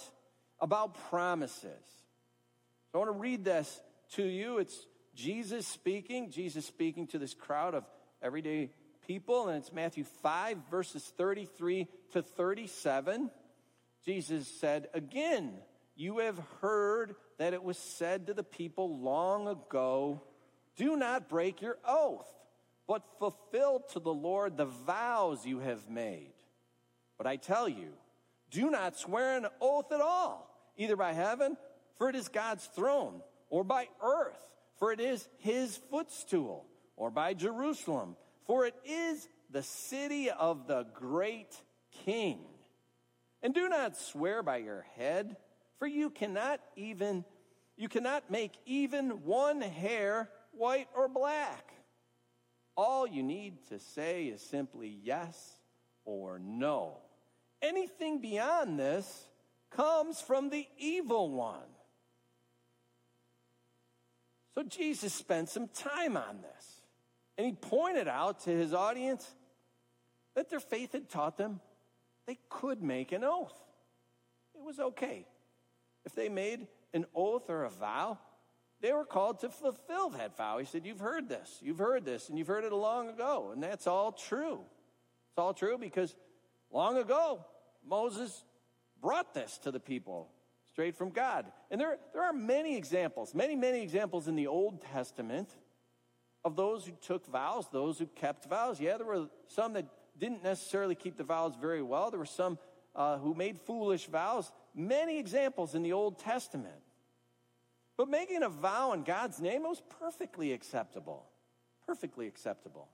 about 0.61 0.95
promises. 1.09 1.85
So 2.93 2.95
I 2.95 2.99
want 2.99 3.09
to 3.09 3.21
read 3.21 3.45
this 3.45 3.81
to 4.13 4.23
you. 4.23 4.59
It's 4.59 4.87
Jesus 5.17 5.67
speaking, 5.67 6.31
Jesus 6.31 6.67
speaking 6.67 7.07
to 7.09 7.19
this 7.19 7.33
crowd 7.33 7.75
of 7.75 7.85
everyday 8.23 8.71
people, 9.07 9.49
and 9.49 9.57
it's 9.57 9.73
Matthew 9.73 10.05
5, 10.05 10.59
verses 10.71 11.11
33 11.17 11.89
to 12.13 12.21
37. 12.21 13.31
Jesus 14.05 14.47
said, 14.47 14.89
Again, 14.93 15.55
you 15.97 16.19
have 16.19 16.39
heard 16.61 17.17
that 17.39 17.55
it 17.55 17.63
was 17.63 17.79
said 17.79 18.27
to 18.27 18.35
the 18.35 18.45
people 18.45 18.99
long 19.01 19.49
ago, 19.49 20.23
Do 20.77 20.97
not 20.97 21.31
break 21.31 21.63
your 21.63 21.79
oath, 21.89 22.31
but 22.87 23.03
fulfill 23.19 23.81
to 23.95 24.01
the 24.01 24.13
Lord 24.13 24.59
the 24.59 24.67
vows 24.67 25.47
you 25.47 25.61
have 25.61 25.89
made. 25.89 26.35
But 27.17 27.27
I 27.27 27.37
tell 27.37 27.71
you, 27.71 27.89
do 28.51 28.71
not 28.71 28.99
swear 28.99 29.39
an 29.39 29.47
oath 29.63 29.91
at 29.93 30.03
all, 30.03 30.55
either 30.77 30.95
by 30.95 31.15
heaven, 31.15 31.57
for 31.97 32.11
it 32.11 32.17
is 32.17 32.29
God's 32.29 32.67
throne, 32.67 33.23
or 33.49 33.65
by 33.65 33.89
earth, 34.03 34.47
for 34.79 34.93
it 34.93 35.01
is 35.01 35.29
his 35.39 35.77
footstool, 35.91 36.67
or 36.97 37.11
by 37.11 37.35
Jerusalem, 37.35 38.17
for 38.47 38.67
it 38.67 38.75
is 38.85 39.29
the 39.51 39.63
city 39.63 40.31
of 40.31 40.67
the 40.67 40.87
great 40.95 41.55
king. 42.05 42.41
And 43.43 43.55
do 43.55 43.69
not 43.69 43.97
swear 43.97 44.43
by 44.43 44.59
your 44.59 44.85
head 44.97 45.37
for 45.79 45.87
you 45.87 46.11
cannot 46.11 46.61
even 46.75 47.25
you 47.77 47.89
cannot 47.89 48.31
make 48.31 48.53
even 48.65 49.25
one 49.25 49.61
hair 49.61 50.31
white 50.53 50.89
or 50.97 51.09
black. 51.09 51.75
All 52.75 53.07
you 53.07 53.23
need 53.23 53.59
to 53.69 53.79
say 53.79 54.27
is 54.27 54.41
simply 54.41 54.99
yes 55.03 55.59
or 56.07 56.39
no. 56.39 56.99
Anything 57.61 58.21
beyond 58.23 58.79
this 58.79 59.29
comes 59.71 60.23
from 60.23 60.49
the 60.49 60.67
evil 60.79 61.31
one. 61.31 61.69
So 64.57 64.65
Jesus 64.65 65.13
spent 65.13 65.49
some 65.49 65.69
time 65.69 66.17
on 66.17 66.41
this. 66.41 66.81
And 67.39 67.47
he 67.47 67.53
pointed 67.53 68.09
out 68.09 68.41
to 68.41 68.51
his 68.51 68.73
audience 68.73 69.31
that 70.35 70.51
their 70.51 70.61
faith 70.61 70.93
had 70.93 71.09
taught 71.09 71.37
them 71.37 71.61
they 72.27 72.39
could 72.49 72.83
make 72.83 73.13
an 73.13 73.23
oath. 73.23 73.55
It 74.57 74.65
was 74.65 74.81
okay 74.81 75.27
if 76.07 76.15
they 76.15 76.29
made 76.29 76.69
an 76.95 77.05
oath 77.15 77.51
or 77.51 77.65
a 77.65 77.71
vow, 77.71 78.19
they 78.81 78.93
were 78.93 79.05
called 79.05 79.41
to 79.41 79.51
fulfill 79.51 80.11
that 80.11 80.37
vow. 80.37 80.59
He 80.59 80.65
said, 80.65 80.87
You've 80.87 81.01
heard 81.01 81.29
this, 81.29 81.59
you've 81.61 81.79
heard 81.79 82.05
this, 82.05 82.29
and 82.29 82.39
you've 82.39 82.47
heard 82.47 82.65
it 82.65 82.73
long 82.73 83.09
ago. 83.09 83.51
And 83.53 83.63
that's 83.63 83.87
all 83.87 84.13
true. 84.13 84.61
It's 85.31 85.39
all 85.39 85.53
true 85.53 85.77
because 85.77 86.15
long 86.71 86.97
ago, 86.97 87.45
Moses 87.85 88.45
brought 89.03 89.35
this 89.35 89.59
to 89.59 89.71
the 89.71 89.81
people 89.81 90.31
straight 90.77 90.95
from 90.95 91.09
God. 91.09 91.47
And 91.71 91.81
there, 91.81 91.97
there 92.13 92.23
are 92.23 92.35
many 92.35 92.77
examples, 92.77 93.35
many, 93.35 93.57
many 93.57 93.81
examples 93.81 94.29
in 94.29 94.37
the 94.37 94.47
Old 94.47 94.83
Testament 94.83 95.49
of 96.45 96.55
those 96.55 96.85
who 96.85 96.93
took 97.01 97.27
vows, 97.29 97.67
those 97.73 97.99
who 97.99 98.05
kept 98.05 98.45
vows. 98.45 98.79
Yeah, 98.79 98.99
there 98.99 99.07
were 99.07 99.31
some 99.49 99.73
that 99.73 99.87
didn't 100.19 100.43
necessarily 100.43 100.95
keep 100.95 101.17
the 101.17 101.25
vows 101.25 101.55
very 101.59 101.81
well. 101.81 102.11
There 102.11 102.19
were 102.19 102.27
some 102.27 102.59
uh, 102.95 103.17
who 103.17 103.33
made 103.33 103.59
foolish 103.59 104.05
vows. 104.05 104.53
Many 104.75 105.19
examples 105.19 105.75
in 105.75 105.83
the 105.83 105.95
Old 105.95 106.19
Testament. 106.19 106.83
But 107.97 108.11
making 108.11 108.43
a 108.43 108.51
vow 108.51 108.93
in 108.93 109.03
God's 109.03 109.41
name 109.41 109.63
was 109.63 109.81
perfectly 109.99 110.53
acceptable. 110.53 111.25
Perfectly 111.87 112.27
acceptable. 112.27 112.89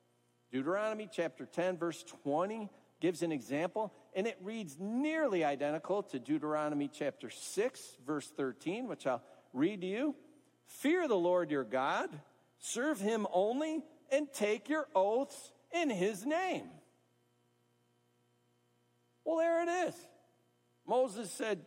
Deuteronomy 0.53 1.09
chapter 1.11 1.47
10, 1.47 1.79
verse 1.79 2.05
20 2.23 2.71
gives 3.01 3.23
an 3.23 3.33
example, 3.33 3.93
and 4.15 4.27
it 4.27 4.37
reads 4.43 4.77
nearly 4.79 5.45
identical 5.45 6.03
to 6.05 6.19
Deuteronomy 6.19 6.89
chapter 6.93 7.31
6, 7.31 7.97
verse 8.07 8.29
13, 8.37 8.89
which 8.89 9.07
I'll 9.07 9.23
read 9.53 9.81
to 9.81 9.87
you. 9.87 10.15
Fear 10.67 11.09
the 11.09 11.17
Lord 11.17 11.51
your 11.51 11.65
God, 11.65 12.11
serve 12.59 13.01
him 13.01 13.27
only, 13.33 13.83
and 14.11 14.33
take 14.33 14.69
your 14.69 14.87
oaths 14.95 15.53
in 15.73 15.91
his 15.91 16.27
name. 16.27 16.69
Well, 19.25 19.39
there 19.39 19.63
it 19.63 19.89
is. 19.89 19.95
Moses 20.87 21.31
said, 21.31 21.61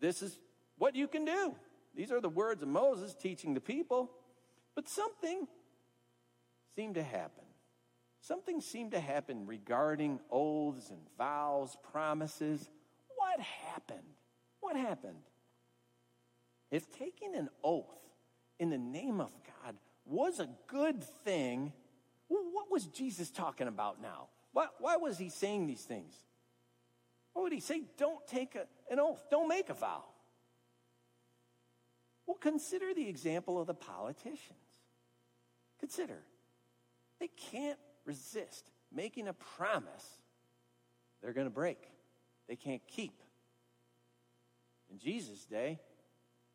This 0.00 0.22
is 0.22 0.38
what 0.76 0.94
you 0.94 1.08
can 1.08 1.24
do. 1.24 1.54
These 1.94 2.12
are 2.12 2.20
the 2.20 2.28
words 2.28 2.62
of 2.62 2.68
Moses 2.68 3.14
teaching 3.14 3.54
the 3.54 3.60
people. 3.60 4.10
But 4.74 4.88
something 4.88 5.46
seemed 6.74 6.96
to 6.96 7.02
happen. 7.02 7.45
Something 8.26 8.60
seemed 8.60 8.90
to 8.90 8.98
happen 8.98 9.46
regarding 9.46 10.18
oaths 10.32 10.90
and 10.90 10.98
vows, 11.16 11.76
promises. 11.92 12.68
What 13.14 13.38
happened? 13.38 14.00
What 14.58 14.74
happened? 14.74 15.22
If 16.72 16.90
taking 16.90 17.36
an 17.36 17.48
oath 17.62 18.00
in 18.58 18.70
the 18.70 18.78
name 18.78 19.20
of 19.20 19.30
God 19.62 19.76
was 20.04 20.40
a 20.40 20.48
good 20.66 21.04
thing, 21.24 21.72
what 22.26 22.68
was 22.68 22.86
Jesus 22.86 23.30
talking 23.30 23.68
about 23.68 24.02
now? 24.02 24.26
Why, 24.52 24.66
why 24.80 24.96
was 24.96 25.18
he 25.18 25.28
saying 25.28 25.68
these 25.68 25.82
things? 25.82 26.12
What 27.32 27.44
would 27.44 27.52
he 27.52 27.60
say? 27.60 27.82
Don't 27.96 28.26
take 28.26 28.56
a, 28.56 28.66
an 28.90 28.98
oath, 28.98 29.22
don't 29.30 29.46
make 29.46 29.68
a 29.68 29.74
vow. 29.74 30.02
Well, 32.26 32.38
consider 32.38 32.92
the 32.92 33.08
example 33.08 33.60
of 33.60 33.68
the 33.68 33.74
politicians. 33.74 34.58
Consider, 35.78 36.24
they 37.20 37.28
can't 37.28 37.78
resist 38.06 38.70
making 38.92 39.28
a 39.28 39.32
promise 39.32 40.06
they're 41.22 41.32
going 41.32 41.46
to 41.46 41.52
break, 41.52 41.78
they 42.48 42.56
can't 42.56 42.82
keep. 42.86 43.20
In 44.90 44.98
Jesus' 44.98 45.44
day, 45.44 45.80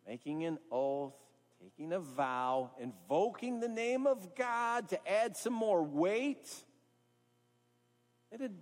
making 0.07 0.45
an 0.45 0.57
oath, 0.71 1.13
taking 1.61 1.93
a 1.93 1.99
vow, 1.99 2.71
invoking 2.79 3.59
the 3.59 3.67
name 3.67 4.07
of 4.07 4.35
God 4.35 4.89
to 4.89 5.07
add 5.09 5.35
some 5.35 5.53
more 5.53 5.83
weight, 5.83 6.49
it 8.31 8.39
had 8.39 8.55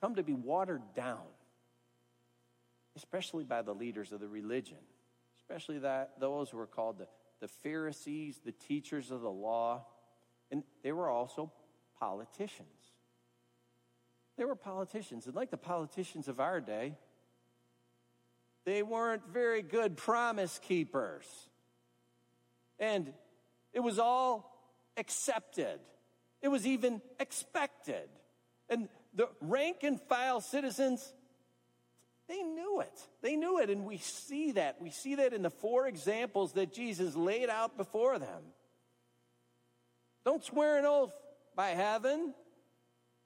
come 0.00 0.14
to 0.14 0.22
be 0.22 0.34
watered 0.34 0.82
down, 0.94 1.20
especially 2.96 3.44
by 3.44 3.62
the 3.62 3.74
leaders 3.74 4.12
of 4.12 4.20
the 4.20 4.28
religion, 4.28 4.78
especially 5.38 5.78
that 5.78 6.12
those 6.18 6.50
who 6.50 6.56
were 6.56 6.66
called 6.66 6.98
the, 6.98 7.06
the 7.40 7.48
Pharisees, 7.48 8.40
the 8.44 8.52
teachers 8.52 9.10
of 9.10 9.20
the 9.20 9.30
law, 9.30 9.84
and 10.50 10.62
they 10.82 10.92
were 10.92 11.08
also 11.08 11.52
politicians. 11.98 12.68
They 14.36 14.44
were 14.44 14.56
politicians, 14.56 15.26
and 15.26 15.34
like 15.34 15.50
the 15.50 15.56
politicians 15.56 16.28
of 16.28 16.40
our 16.40 16.60
day, 16.60 16.96
they 18.64 18.82
weren't 18.82 19.22
very 19.32 19.62
good 19.62 19.96
promise 19.96 20.58
keepers. 20.58 21.24
And 22.78 23.12
it 23.72 23.80
was 23.80 23.98
all 23.98 24.58
accepted, 24.96 25.78
it 26.42 26.48
was 26.48 26.66
even 26.66 27.00
expected. 27.20 28.08
And 28.68 28.88
the 29.14 29.28
rank 29.40 29.78
and 29.82 30.00
file 30.00 30.40
citizens, 30.40 31.12
they 32.28 32.42
knew 32.42 32.80
it. 32.80 33.06
They 33.20 33.36
knew 33.36 33.60
it. 33.60 33.68
And 33.70 33.84
we 33.84 33.98
see 33.98 34.52
that. 34.52 34.80
We 34.80 34.90
see 34.90 35.16
that 35.16 35.32
in 35.32 35.42
the 35.42 35.50
four 35.50 35.86
examples 35.86 36.54
that 36.54 36.72
Jesus 36.72 37.14
laid 37.14 37.50
out 37.50 37.76
before 37.76 38.18
them. 38.18 38.42
Don't 40.24 40.44
swear 40.44 40.78
an 40.78 40.86
oath 40.86 41.12
by 41.54 41.68
heaven 41.68 42.34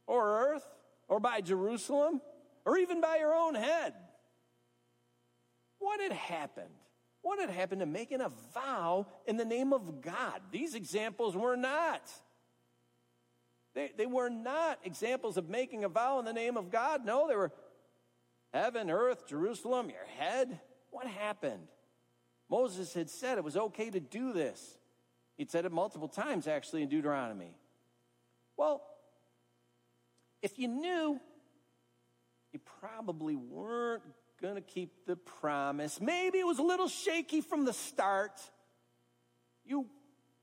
or 0.07 0.53
earth 0.53 0.67
or 1.09 1.21
by 1.21 1.41
Jerusalem 1.41 2.21
or 2.65 2.77
even 2.77 3.01
by 3.01 3.19
your 3.19 3.35
own 3.35 3.55
head. 3.55 3.95
What 5.79 6.01
had 6.01 6.13
happened? 6.13 6.75
What 7.23 7.41
had 7.41 7.51
happened 7.51 7.81
to 7.81 7.87
making 7.87 8.21
a 8.21 8.31
vow 8.55 9.07
in 9.27 9.37
the 9.37 9.45
name 9.45 9.73
of 9.73 10.01
God? 10.01 10.41
These 10.51 10.75
examples 10.75 11.37
were 11.37 11.57
not. 11.57 12.03
They, 13.75 13.93
they 13.97 14.07
were 14.07 14.31
not 14.31 14.79
examples 14.85 15.37
of 15.37 15.49
making 15.49 15.85
a 15.85 15.89
vow 15.89 16.19
in 16.19 16.25
the 16.25 16.33
name 16.33 16.57
of 16.57 16.71
God. 16.71 17.05
No, 17.05 17.29
they 17.29 17.37
were 17.37 17.53
heaven, 18.53 18.91
earth, 18.91 19.27
Jerusalem, 19.27 19.91
your 19.91 20.07
head. 20.19 20.61
What 20.91 21.07
happened? 21.07 21.69
Moses 22.51 22.95
had 22.95 23.11
said 23.11 23.39
it 23.39 23.45
was 23.45 23.57
okay 23.57 23.91
to 23.91 24.01
do 24.01 24.33
this. 24.33 24.78
He'd 25.39 25.51
said 25.51 25.65
it 25.65 25.73
multiple 25.73 26.09
times, 26.09 26.47
actually, 26.47 26.83
in 26.83 26.89
Deuteronomy. 26.89 27.55
Well, 28.57 28.83
if 30.43 30.59
you 30.59 30.69
knew, 30.69 31.21
you 32.53 32.61
probably 32.81 33.37
weren't 33.37 34.03
going 34.43 34.57
to 34.57 34.61
keep 34.61 35.07
the 35.07 35.17
promise. 35.17 36.01
Maybe 36.01 36.39
it 36.39 36.47
was 36.47 36.59
a 36.59 36.63
little 36.63 36.89
shaky 36.89 37.41
from 37.41 37.65
the 37.65 37.73
start. 37.73 38.41
You 39.65 39.87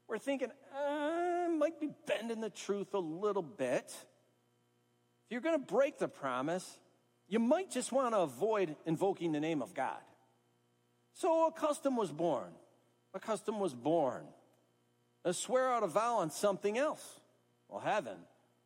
were 0.07 0.17
thinking, 0.17 0.49
I 0.73 1.49
might 1.49 1.79
be 1.79 1.89
bending 2.07 2.39
the 2.39 2.49
truth 2.49 2.93
a 2.93 2.99
little 2.99 3.43
bit. 3.43 3.93
If 5.25 5.31
you're 5.31 5.41
going 5.41 5.59
to 5.59 5.65
break 5.65 5.97
the 5.97 6.07
promise, 6.07 6.79
you 7.27 7.39
might 7.39 7.69
just 7.69 7.91
want 7.91 8.13
to 8.13 8.19
avoid 8.19 8.75
invoking 8.85 9.33
the 9.33 9.39
name 9.41 9.61
of 9.61 9.73
God. 9.73 10.01
So 11.13 11.47
a 11.47 11.51
custom 11.51 11.97
was 11.97 12.11
born. 12.11 12.51
A 13.13 13.19
custom 13.19 13.59
was 13.59 13.73
born. 13.73 14.25
A 15.25 15.33
swear 15.33 15.73
out 15.73 15.83
a 15.83 15.87
vow 15.87 16.17
on 16.19 16.29
something 16.29 16.77
else. 16.77 17.19
Well, 17.67 17.81
heaven 17.81 18.17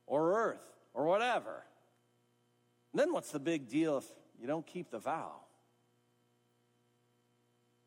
or 0.06 0.34
earth 0.34 0.62
or 0.94 1.06
whatever. 1.06 1.64
And 2.92 3.00
then 3.00 3.14
what's 3.14 3.32
the 3.32 3.40
big 3.40 3.68
deal 3.68 3.98
if 3.98 4.06
you 4.40 4.48
don't 4.48 4.66
keep 4.66 4.90
the 4.90 5.00
vow. 5.00 5.32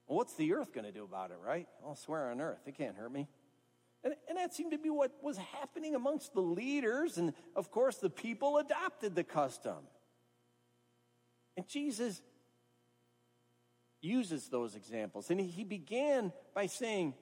Well, 0.06 0.18
what's 0.18 0.34
the 0.34 0.52
earth 0.52 0.72
going 0.72 0.84
to 0.84 0.92
do 0.92 1.04
about 1.04 1.30
it, 1.30 1.38
right? 1.44 1.66
I'll 1.84 1.96
swear 1.96 2.30
on 2.30 2.40
earth. 2.40 2.60
It 2.66 2.76
can't 2.76 2.96
hurt 2.96 3.12
me. 3.12 3.28
And, 4.04 4.14
and 4.28 4.36
that 4.36 4.52
seemed 4.52 4.72
to 4.72 4.78
be 4.78 4.90
what 4.90 5.12
was 5.22 5.38
happening 5.38 5.94
amongst 5.94 6.34
the 6.34 6.40
leaders. 6.40 7.18
And 7.18 7.32
of 7.56 7.70
course, 7.70 7.96
the 7.96 8.10
people 8.10 8.58
adopted 8.58 9.14
the 9.14 9.24
custom. 9.24 9.78
And 11.56 11.66
Jesus 11.66 12.20
uses 14.00 14.48
those 14.48 14.74
examples. 14.74 15.30
And 15.30 15.40
he 15.40 15.64
began 15.64 16.32
by 16.54 16.66
saying, 16.66 17.14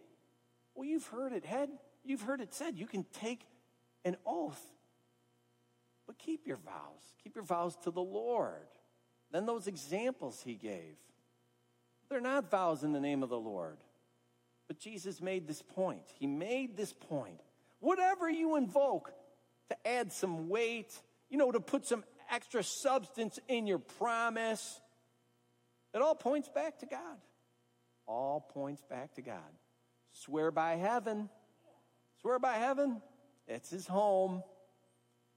Well, 0.80 0.88
you've 0.88 1.08
heard 1.08 1.34
it, 1.34 1.44
head. 1.44 1.68
You've 2.06 2.22
heard 2.22 2.40
it 2.40 2.54
said. 2.54 2.78
You 2.78 2.86
can 2.86 3.04
take 3.12 3.46
an 4.02 4.16
oath, 4.24 4.64
but 6.06 6.18
keep 6.18 6.46
your 6.46 6.56
vows. 6.56 7.02
Keep 7.22 7.34
your 7.34 7.44
vows 7.44 7.76
to 7.84 7.90
the 7.90 8.00
Lord. 8.00 8.66
Then 9.30 9.44
those 9.44 9.66
examples 9.66 10.40
he 10.42 10.54
gave. 10.54 10.96
They're 12.08 12.22
not 12.22 12.50
vows 12.50 12.82
in 12.82 12.92
the 12.92 12.98
name 12.98 13.22
of 13.22 13.28
the 13.28 13.38
Lord. 13.38 13.76
But 14.68 14.78
Jesus 14.78 15.20
made 15.20 15.46
this 15.46 15.60
point. 15.60 16.04
He 16.18 16.26
made 16.26 16.78
this 16.78 16.94
point. 16.94 17.42
Whatever 17.80 18.30
you 18.30 18.56
invoke 18.56 19.12
to 19.68 19.86
add 19.86 20.14
some 20.14 20.48
weight, 20.48 20.98
you 21.28 21.36
know, 21.36 21.52
to 21.52 21.60
put 21.60 21.84
some 21.84 22.04
extra 22.30 22.62
substance 22.62 23.38
in 23.48 23.66
your 23.66 23.80
promise, 23.80 24.80
it 25.92 26.00
all 26.00 26.14
points 26.14 26.48
back 26.48 26.78
to 26.78 26.86
God. 26.86 27.18
All 28.06 28.40
points 28.40 28.82
back 28.88 29.12
to 29.16 29.20
God. 29.20 29.52
Swear 30.12 30.50
by 30.50 30.76
heaven. 30.76 31.28
Swear 32.20 32.38
by 32.38 32.54
heaven. 32.54 33.00
It's 33.46 33.70
his 33.70 33.86
home. 33.86 34.42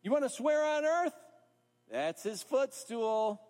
You 0.02 0.12
want 0.12 0.24
to 0.24 0.30
swear 0.30 0.64
on 0.64 0.86
earth? 0.86 1.14
That's 1.92 2.24
his 2.24 2.44
footstool. 2.44 3.42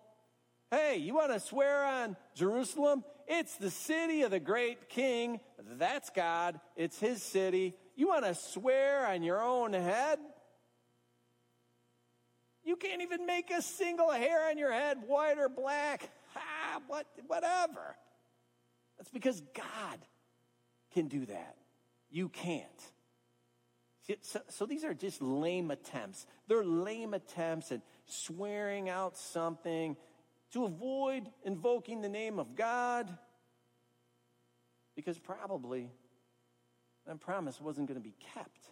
Hey, 0.70 0.96
you 0.98 1.14
want 1.14 1.32
to 1.32 1.40
swear 1.40 1.84
on 1.84 2.16
Jerusalem? 2.34 3.04
It's 3.26 3.56
the 3.56 3.70
city 3.70 4.22
of 4.22 4.30
the 4.30 4.40
great 4.40 4.88
king. 4.88 5.40
That's 5.78 6.10
God. 6.10 6.60
It's 6.76 6.98
his 6.98 7.22
city. 7.22 7.74
You 7.96 8.08
want 8.08 8.24
to 8.24 8.34
swear 8.34 9.06
on 9.06 9.22
your 9.22 9.42
own 9.42 9.72
head? 9.72 10.18
You 12.64 12.76
can't 12.76 13.02
even 13.02 13.26
make 13.26 13.50
a 13.50 13.60
single 13.60 14.10
hair 14.10 14.48
on 14.48 14.58
your 14.58 14.72
head 14.72 14.98
white 15.06 15.38
or 15.38 15.48
black. 15.48 16.10
Ha, 16.34 16.80
what, 16.86 17.06
whatever. 17.26 17.96
That's 18.96 19.10
because 19.10 19.42
God 19.54 19.98
can 20.94 21.08
do 21.08 21.26
that. 21.26 21.56
You 22.10 22.28
can't. 22.28 22.64
So, 24.20 24.40
so, 24.48 24.66
these 24.66 24.84
are 24.84 24.92
just 24.92 25.22
lame 25.22 25.70
attempts. 25.70 26.26
They're 26.46 26.64
lame 26.64 27.14
attempts 27.14 27.72
at 27.72 27.80
swearing 28.04 28.90
out 28.90 29.16
something 29.16 29.96
to 30.52 30.64
avoid 30.64 31.30
invoking 31.42 32.02
the 32.02 32.08
name 32.08 32.38
of 32.38 32.54
God 32.54 33.08
because 34.94 35.18
probably 35.18 35.90
that 37.06 37.18
promise 37.20 37.60
wasn't 37.60 37.88
going 37.88 37.98
to 37.98 38.04
be 38.04 38.14
kept. 38.34 38.70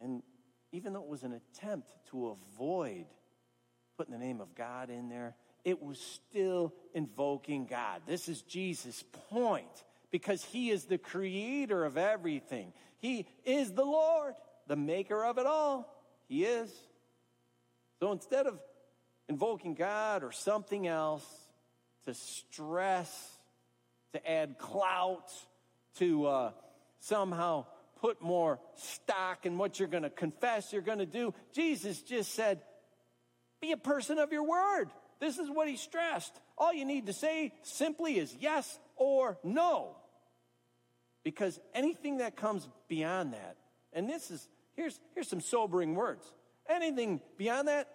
And 0.00 0.22
even 0.70 0.92
though 0.92 1.02
it 1.02 1.08
was 1.08 1.22
an 1.22 1.32
attempt 1.32 1.90
to 2.10 2.36
avoid 2.54 3.06
putting 3.96 4.12
the 4.12 4.18
name 4.18 4.40
of 4.40 4.54
God 4.54 4.90
in 4.90 5.08
there, 5.08 5.34
it 5.64 5.82
was 5.82 5.98
still 5.98 6.74
invoking 6.94 7.66
God. 7.66 8.02
This 8.06 8.28
is 8.28 8.42
Jesus' 8.42 9.02
point 9.30 9.84
because 10.10 10.44
he 10.44 10.70
is 10.70 10.84
the 10.84 10.98
creator 10.98 11.84
of 11.84 11.96
everything. 11.96 12.72
He 12.98 13.26
is 13.44 13.72
the 13.72 13.84
Lord, 13.84 14.34
the 14.66 14.76
maker 14.76 15.24
of 15.24 15.38
it 15.38 15.46
all. 15.46 15.94
He 16.28 16.44
is. 16.44 16.72
So 18.00 18.12
instead 18.12 18.46
of 18.46 18.58
invoking 19.28 19.74
God 19.74 20.22
or 20.22 20.32
something 20.32 20.86
else 20.86 21.26
to 22.04 22.14
stress, 22.14 23.38
to 24.12 24.30
add 24.30 24.58
clout, 24.58 25.30
to 25.98 26.26
uh, 26.26 26.50
somehow 27.00 27.66
put 28.00 28.22
more 28.22 28.60
stock 28.76 29.44
in 29.44 29.58
what 29.58 29.78
you're 29.78 29.88
going 29.88 30.04
to 30.04 30.10
confess 30.10 30.72
you're 30.72 30.82
going 30.82 30.98
to 30.98 31.06
do. 31.06 31.34
Jesus 31.52 32.00
just 32.00 32.34
said, 32.34 32.60
be 33.60 33.72
a 33.72 33.76
person 33.76 34.18
of 34.18 34.32
your 34.32 34.44
word. 34.44 34.90
This 35.20 35.38
is 35.38 35.50
what 35.50 35.68
he 35.68 35.76
stressed. 35.76 36.32
All 36.56 36.72
you 36.72 36.84
need 36.84 37.06
to 37.06 37.12
say 37.12 37.52
simply 37.62 38.18
is 38.18 38.34
yes 38.38 38.78
or 38.96 39.36
no. 39.42 39.96
Because 41.28 41.60
anything 41.74 42.18
that 42.18 42.36
comes 42.36 42.66
beyond 42.88 43.34
that, 43.34 43.58
and 43.92 44.08
this 44.08 44.30
is, 44.30 44.48
here's, 44.76 44.98
here's 45.14 45.28
some 45.28 45.42
sobering 45.42 45.94
words. 45.94 46.24
Anything 46.66 47.20
beyond 47.36 47.68
that, 47.68 47.86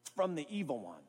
it's 0.00 0.10
from 0.16 0.34
the 0.34 0.44
evil 0.50 0.80
one. 0.80 1.04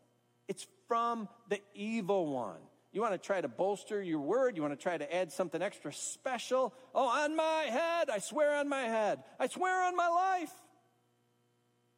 It's 0.47 0.67
from 0.87 1.27
the 1.49 1.59
evil 1.73 2.27
one. 2.27 2.59
You 2.91 3.01
want 3.01 3.13
to 3.13 3.17
try 3.17 3.41
to 3.41 3.47
bolster 3.47 4.03
your 4.03 4.19
word. 4.19 4.55
You 4.55 4.61
want 4.61 4.79
to 4.79 4.83
try 4.83 4.99
to 4.99 5.15
add 5.15 5.31
something 5.31 5.59
extra 5.59 5.91
special. 5.91 6.75
Oh, 6.93 7.07
on 7.07 7.35
my 7.35 7.63
head. 7.63 8.11
I 8.11 8.19
swear 8.19 8.57
on 8.57 8.69
my 8.69 8.83
head. 8.83 9.23
I 9.39 9.47
swear 9.47 9.81
on 9.85 9.95
my 9.95 10.09
life. 10.09 10.53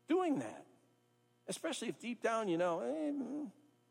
Doing 0.08 0.40
that. 0.40 0.66
Especially 1.50 1.90
if 1.90 2.00
deep 2.00 2.24
down 2.24 2.48
you 2.48 2.58
know, 2.58 2.80
eh, 2.80 3.12
mm, 3.12 3.48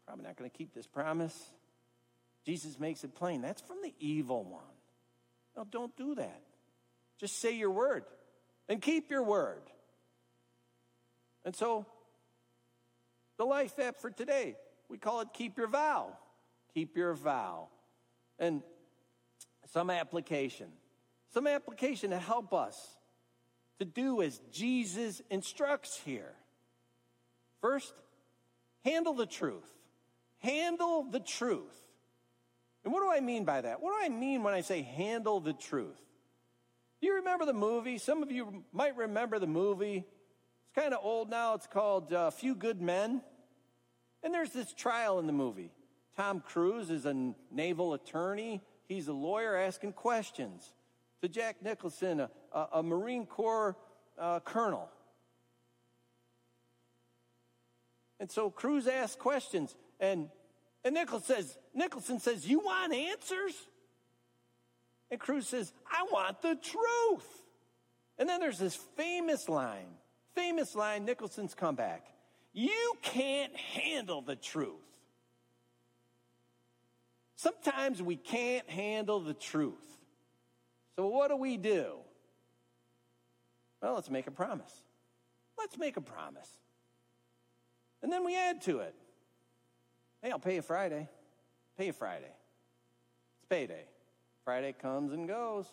probably 0.07 0.24
not 0.24 0.35
going 0.38 0.50
to 0.50 0.57
keep 0.57 0.72
this 0.72 0.87
promise. 0.87 1.38
Jesus 2.46 2.81
makes 2.81 3.04
it 3.04 3.14
plain. 3.14 3.42
That's 3.42 3.61
from 3.61 3.76
the 3.83 3.92
evil 4.00 4.44
one. 4.44 4.62
Don't 5.64 5.97
do 5.97 6.14
that. 6.16 6.42
Just 7.18 7.40
say 7.40 7.57
your 7.57 7.71
word 7.71 8.05
and 8.68 8.81
keep 8.81 9.11
your 9.11 9.23
word. 9.23 9.62
And 11.44 11.55
so, 11.55 11.87
the 13.38 13.44
life 13.44 13.79
app 13.79 14.01
for 14.01 14.11
today, 14.11 14.57
we 14.88 14.99
call 14.99 15.21
it 15.21 15.29
Keep 15.33 15.59
Your 15.59 15.68
Vow. 15.68 16.16
Keep 16.75 16.97
Your 16.97 17.14
Vow. 17.14 17.68
And 18.38 18.62
some 19.73 19.90
application, 19.90 20.68
some 21.33 21.47
application 21.47 22.11
to 22.11 22.18
help 22.18 22.53
us 22.53 22.97
to 23.79 23.85
do 23.85 24.23
as 24.23 24.40
Jesus 24.53 25.23
instructs 25.31 26.01
here. 26.05 26.33
First, 27.61 27.92
handle 28.85 29.14
the 29.14 29.27
truth. 29.27 29.68
Handle 30.38 31.05
the 31.05 31.21
truth. 31.21 31.88
And 32.88 32.94
what 32.94 33.03
do 33.03 33.11
I 33.12 33.20
mean 33.20 33.44
by 33.44 33.61
that? 33.61 33.83
What 33.83 33.90
do 33.90 34.03
I 34.03 34.09
mean 34.09 34.42
when 34.42 34.55
I 34.55 34.62
say 34.62 34.81
handle 34.81 35.40
the 35.40 35.53
truth? 35.53 36.01
Do 37.03 37.07
you 37.07 37.16
remember 37.16 37.44
the 37.44 37.53
movie? 37.53 37.98
Some 37.98 38.22
of 38.22 38.33
you 38.33 38.64
might 38.72 38.96
remember 38.96 39.38
the 39.38 39.46
movie. 39.46 39.96
It's 40.07 40.74
kind 40.74 40.94
of 40.94 41.01
old 41.05 41.29
now. 41.29 41.53
It's 41.53 41.66
called 41.66 42.14
uh, 42.14 42.31
Few 42.31 42.55
Good 42.55 42.81
Men. 42.81 43.20
And 44.22 44.33
there's 44.33 44.53
this 44.53 44.72
trial 44.72 45.18
in 45.18 45.27
the 45.27 45.35
movie. 45.35 45.70
Tom 46.16 46.40
Cruise 46.40 46.88
is 46.88 47.05
a 47.05 47.35
naval 47.51 47.92
attorney. 47.92 48.62
He's 48.88 49.09
a 49.09 49.12
lawyer 49.12 49.55
asking 49.55 49.92
questions 49.92 50.72
to 51.20 51.29
Jack 51.29 51.57
Nicholson, 51.62 52.20
a, 52.20 52.31
a, 52.55 52.68
a 52.72 52.83
Marine 52.83 53.27
Corps 53.27 53.77
uh, 54.18 54.40
colonel. 54.40 54.88
And 58.18 58.31
so 58.31 58.48
Cruise 58.48 58.87
asks 58.87 59.14
questions, 59.14 59.77
and, 60.01 60.31
and 60.85 60.94
Nicholson 60.94 61.37
says, 61.37 61.59
Nicholson 61.79 62.19
says, 62.19 62.47
You 62.47 62.59
want 62.59 62.93
answers? 62.93 63.55
And 65.11 65.19
Cruise 65.19 65.49
says, 65.49 65.73
I 65.91 66.05
want 66.12 66.43
the 66.43 66.57
truth. 66.57 67.27
And 68.19 68.29
then 68.29 68.41
there's 68.41 68.59
this 68.59 68.75
famous 68.97 69.49
line, 69.49 69.87
famous 70.35 70.75
line, 70.75 71.05
Nicholson's 71.05 71.55
comeback. 71.55 72.05
You 72.53 72.93
can't 73.01 73.55
handle 73.57 74.21
the 74.21 74.37
truth. 74.37 74.75
Sometimes 77.37 78.03
we 78.03 78.17
can't 78.17 78.69
handle 78.69 79.21
the 79.21 79.35
truth. 79.35 79.77
So 80.97 81.07
what 81.07 81.29
do 81.29 81.37
we 81.37 81.57
do? 81.57 81.93
Well, 83.81 83.95
let's 83.95 84.11
make 84.11 84.27
a 84.27 84.33
promise. 84.33 84.83
Let's 85.57 85.79
make 85.79 85.97
a 85.97 86.01
promise. 86.01 86.51
And 88.03 88.12
then 88.12 88.25
we 88.25 88.37
add 88.37 88.62
to 88.62 88.81
it. 88.81 88.95
Hey, 90.21 90.33
I'll 90.33 90.41
pay 90.41 90.57
you 90.57 90.62
Friday. 90.62 91.09
Pay 91.79 91.93
Friday. 91.93 92.27
It's 93.37 93.47
payday. 93.49 93.85
Friday 94.45 94.73
comes 94.73 95.12
and 95.12 95.29
goes. 95.29 95.67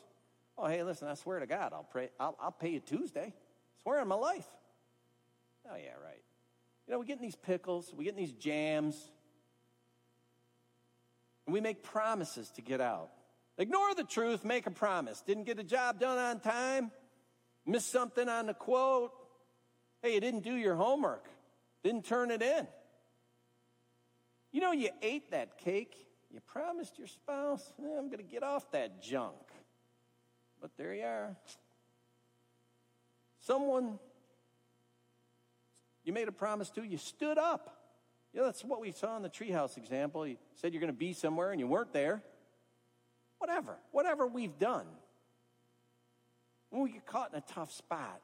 Oh, 0.55 0.67
hey, 0.67 0.83
listen, 0.83 1.07
I 1.07 1.15
swear 1.15 1.39
to 1.39 1.47
God, 1.47 1.73
I'll, 1.73 1.83
pray, 1.83 2.09
I'll, 2.19 2.37
I'll 2.39 2.51
pay 2.51 2.69
you 2.69 2.79
Tuesday. 2.79 3.33
Swear 3.81 3.99
on 3.99 4.07
my 4.07 4.15
life. 4.15 4.45
Oh, 5.67 5.75
yeah, 5.75 5.93
right. 6.03 6.21
You 6.87 6.93
know, 6.93 6.99
we 6.99 7.07
get 7.07 7.17
in 7.17 7.23
these 7.23 7.35
pickles, 7.35 7.91
we 7.91 8.03
get 8.03 8.13
in 8.13 8.19
these 8.19 8.33
jams, 8.33 8.95
and 11.47 11.53
we 11.53 11.59
make 11.59 11.81
promises 11.81 12.51
to 12.51 12.61
get 12.61 12.79
out. 12.79 13.09
Ignore 13.57 13.95
the 13.95 14.03
truth, 14.03 14.45
make 14.45 14.67
a 14.67 14.71
promise. 14.71 15.21
Didn't 15.21 15.45
get 15.45 15.57
a 15.57 15.63
job 15.63 15.99
done 15.99 16.19
on 16.19 16.39
time, 16.39 16.91
missed 17.65 17.91
something 17.91 18.29
on 18.29 18.45
the 18.45 18.53
quote. 18.53 19.11
Hey, 20.03 20.13
you 20.13 20.19
didn't 20.19 20.43
do 20.43 20.53
your 20.53 20.75
homework, 20.75 21.27
didn't 21.83 22.05
turn 22.05 22.29
it 22.29 22.43
in. 22.43 22.67
You 24.55 24.61
know, 24.61 24.71
you 24.71 24.87
ate 25.01 25.31
that 25.31 25.57
cake 25.57 26.05
you 26.35 26.41
promised 26.41 26.97
your 26.97 27.07
spouse, 27.07 27.63
eh, 27.79 27.97
I'm 27.97 28.07
going 28.07 28.17
to 28.17 28.23
get 28.23 28.43
off 28.43 28.69
that 28.71 29.01
junk. 29.01 29.37
But 30.61 30.71
there 30.75 30.93
you 30.93 31.03
are. 31.03 31.37
Someone 33.39 33.99
you 36.03 36.11
made 36.11 36.27
a 36.27 36.33
promise 36.33 36.69
to, 36.71 36.83
you 36.83 36.97
stood 36.97 37.37
up. 37.37 37.69
You 38.33 38.41
know, 38.41 38.47
that's 38.47 38.65
what 38.65 38.81
we 38.81 38.91
saw 38.91 39.15
in 39.15 39.23
the 39.23 39.29
treehouse 39.29 39.77
example. 39.77 40.27
You 40.27 40.35
said 40.55 40.73
you're 40.73 40.81
going 40.81 40.91
to 40.91 40.97
be 40.97 41.13
somewhere 41.13 41.51
and 41.51 41.59
you 41.61 41.67
weren't 41.67 41.93
there. 41.93 42.21
Whatever, 43.37 43.77
whatever 43.91 44.27
we've 44.27 44.59
done. 44.59 44.87
When 46.69 46.81
we 46.81 46.91
get 46.91 47.05
caught 47.05 47.31
in 47.31 47.37
a 47.37 47.53
tough 47.53 47.71
spot, 47.71 48.21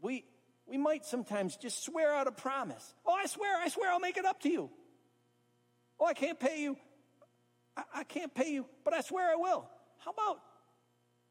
we, 0.00 0.24
we 0.66 0.78
might 0.78 1.04
sometimes 1.04 1.56
just 1.56 1.84
swear 1.84 2.14
out 2.14 2.28
a 2.28 2.32
promise. 2.32 2.94
Oh, 3.04 3.12
I 3.12 3.26
swear, 3.26 3.58
I 3.60 3.68
swear 3.68 3.90
I'll 3.90 3.98
make 3.98 4.18
it 4.18 4.24
up 4.24 4.40
to 4.42 4.48
you. 4.48 4.70
Oh, 6.00 6.06
I 6.06 6.14
can't 6.14 6.40
pay 6.40 6.62
you. 6.62 6.76
I, 7.76 7.82
I 7.96 8.04
can't 8.04 8.34
pay 8.34 8.50
you, 8.50 8.66
but 8.84 8.94
I 8.94 9.02
swear 9.02 9.30
I 9.30 9.36
will. 9.36 9.68
How 9.98 10.12
about 10.12 10.40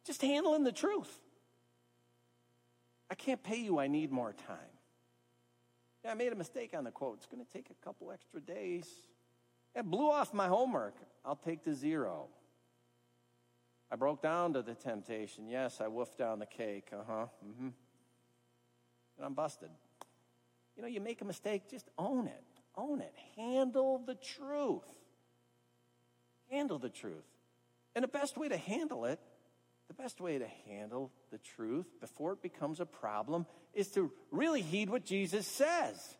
just 0.06 0.22
handling 0.22 0.64
the 0.64 0.72
truth? 0.72 1.12
I 3.10 3.16
can't 3.16 3.42
pay 3.42 3.60
you, 3.60 3.80
I 3.80 3.88
need 3.88 4.12
more 4.12 4.34
time. 4.48 4.58
Yeah, 6.06 6.12
I 6.12 6.14
made 6.14 6.32
a 6.32 6.36
mistake 6.36 6.74
on 6.78 6.84
the 6.84 6.92
quote. 6.92 7.18
It's 7.18 7.26
going 7.26 7.44
to 7.44 7.52
take 7.52 7.70
a 7.72 7.86
couple 7.86 8.12
extra 8.12 8.40
days. 8.40 8.88
I 9.76 9.82
blew 9.82 10.10
off 10.10 10.34
my 10.34 10.48
homework. 10.48 10.96
I'll 11.26 11.36
take 11.36 11.64
the 11.64 11.74
zero. 11.74 12.28
I 13.92 13.96
broke 13.96 14.22
down 14.22 14.54
to 14.54 14.62
the 14.62 14.76
temptation. 14.76 15.48
Yes, 15.50 15.82
I 15.82 15.86
woofed 15.86 16.18
down 16.18 16.40
the 16.40 16.46
cake. 16.46 16.90
Uh 16.94 17.04
huh. 17.08 17.26
Mm-hmm. 17.46 17.70
And 19.18 19.26
I'm 19.26 19.34
busted. 19.34 19.70
You 20.76 20.84
know, 20.84 20.88
you 20.88 21.02
make 21.02 21.22
a 21.22 21.26
mistake, 21.26 21.70
just 21.70 21.90
own 21.98 22.28
it. 22.28 22.44
Own 22.80 23.02
it. 23.02 23.14
Handle 23.36 24.02
the 24.06 24.16
truth 24.16 24.84
handle 26.50 26.80
the 26.80 26.90
truth. 26.90 27.26
And 27.96 28.04
the 28.04 28.08
best 28.08 28.38
way 28.38 28.50
to 28.50 28.58
handle 28.58 29.06
it, 29.06 29.20
the 29.88 29.94
best 29.94 30.22
way 30.22 30.38
to 30.38 30.48
handle 30.68 31.12
the 31.32 31.40
truth 31.40 31.88
before 32.00 32.34
it 32.34 32.42
becomes 32.42 32.80
a 32.80 32.86
problem 32.86 33.46
is 33.74 33.90
to 33.90 34.12
really 34.32 34.62
heed 34.62 34.90
what 34.90 35.06
Jesus 35.06 35.48
says. 35.48 36.16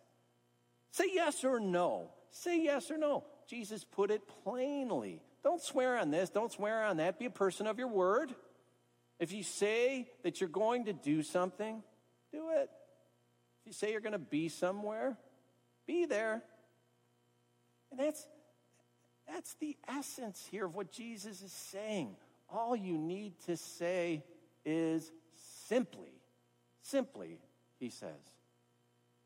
Say 0.92 1.06
yes 1.14 1.44
or 1.44 1.60
no. 1.60 2.10
Say 2.32 2.64
yes 2.64 2.90
or 2.90 2.98
no. 2.98 3.24
Jesus 3.48 3.84
put 3.84 4.12
it 4.12 4.22
plainly. 4.44 5.22
Don't 5.44 5.62
swear 5.62 5.98
on 5.98 6.12
this, 6.12 6.30
don't 6.30 6.52
swear 6.52 6.84
on 6.84 6.98
that. 6.98 7.20
Be 7.20 7.26
a 7.26 7.32
person 7.32 7.68
of 7.68 7.80
your 7.80 7.88
word. 7.88 8.34
If 9.20 9.32
you 9.32 9.44
say 9.44 10.10
that 10.24 10.40
you're 10.40 10.50
going 10.50 10.86
to 10.86 10.94
do 10.94 11.24
something, 11.24 11.84
do 12.32 12.50
it. 12.52 12.70
If 13.62 13.68
you 13.68 13.74
say 13.74 13.92
you're 13.92 14.02
going 14.02 14.14
to 14.14 14.20
be 14.20 14.50
somewhere, 14.50 15.18
be 15.86 16.06
there. 16.06 16.44
And 17.92 18.00
that's 18.00 18.26
that's 19.32 19.54
the 19.56 19.78
essence 19.88 20.48
here 20.50 20.66
of 20.66 20.76
what 20.76 20.92
Jesus 20.92 21.42
is 21.42 21.52
saying. 21.52 22.16
All 22.50 22.76
you 22.76 22.98
need 22.98 23.34
to 23.46 23.56
say 23.58 24.24
is 24.66 25.12
simply, 25.68 26.12
simply, 26.82 27.38
he 27.80 27.90
says, 27.90 28.10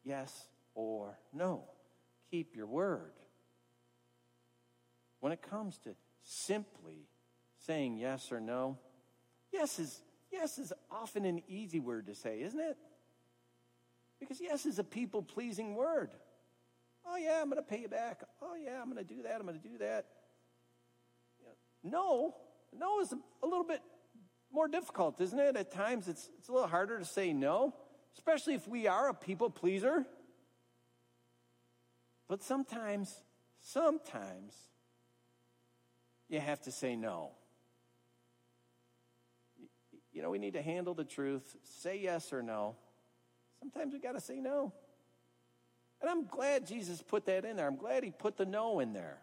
yes 0.03 0.47
or 0.75 1.17
no. 1.31 1.63
Keep 2.31 2.55
your 2.55 2.65
word. 2.65 3.13
When 5.21 5.31
it 5.31 5.41
comes 5.41 5.77
to 5.79 5.95
simply 6.23 7.07
saying 7.65 7.95
yes 7.97 8.31
or 8.31 8.41
no, 8.41 8.77
yes 9.53 9.79
is, 9.79 10.01
yes 10.31 10.57
is 10.57 10.73
often 10.91 11.23
an 11.23 11.41
easy 11.47 11.79
word 11.79 12.07
to 12.07 12.15
say, 12.15 12.41
isn't 12.41 12.59
it? 12.59 12.77
Because 14.19 14.41
yes 14.41 14.65
is 14.65 14.79
a 14.79 14.83
people 14.83 15.21
pleasing 15.21 15.75
word. 15.75 16.11
Oh, 17.05 17.17
yeah, 17.17 17.41
I'm 17.41 17.49
going 17.49 17.61
to 17.61 17.67
pay 17.67 17.81
you 17.81 17.89
back. 17.89 18.23
Oh, 18.41 18.55
yeah, 18.55 18.81
I'm 18.81 18.91
going 18.91 19.05
to 19.05 19.13
do 19.13 19.23
that. 19.23 19.35
I'm 19.35 19.45
going 19.45 19.59
to 19.59 19.67
do 19.67 19.77
that. 19.79 20.05
No, 21.83 22.35
no 22.77 23.01
is 23.01 23.11
a 23.11 23.45
little 23.45 23.65
bit 23.65 23.81
more 24.51 24.67
difficult, 24.67 25.19
isn't 25.19 25.37
it? 25.37 25.57
At 25.57 25.71
times 25.71 26.07
it's, 26.07 26.29
it's 26.37 26.47
a 26.47 26.53
little 26.53 26.67
harder 26.67 26.97
to 26.97 27.05
say 27.05 27.33
no, 27.33 27.75
especially 28.15 28.53
if 28.53 28.67
we 28.67 28.87
are 28.87 29.09
a 29.09 29.13
people 29.13 29.49
pleaser. 29.49 30.05
But 32.29 32.41
sometimes, 32.41 33.13
sometimes, 33.59 34.55
you 36.29 36.39
have 36.39 36.61
to 36.61 36.71
say 36.71 36.95
no. 36.95 37.31
You 40.13 40.21
know, 40.21 40.29
we 40.29 40.37
need 40.37 40.53
to 40.53 40.61
handle 40.61 40.93
the 40.93 41.03
truth, 41.03 41.55
say 41.63 41.99
yes 41.99 42.31
or 42.31 42.41
no. 42.41 42.75
Sometimes 43.59 43.93
we 43.93 43.99
got 43.99 44.13
to 44.13 44.21
say 44.21 44.39
no. 44.39 44.73
And 46.03 46.11
I'm 46.11 46.25
glad 46.25 46.67
Jesus 46.67 47.01
put 47.01 47.25
that 47.25 47.45
in 47.45 47.55
there. 47.55 47.65
I'm 47.65 47.77
glad 47.77 48.03
he 48.03 48.11
put 48.11 48.37
the 48.37 48.45
no 48.45 48.81
in 48.81 48.93
there. 48.93 49.17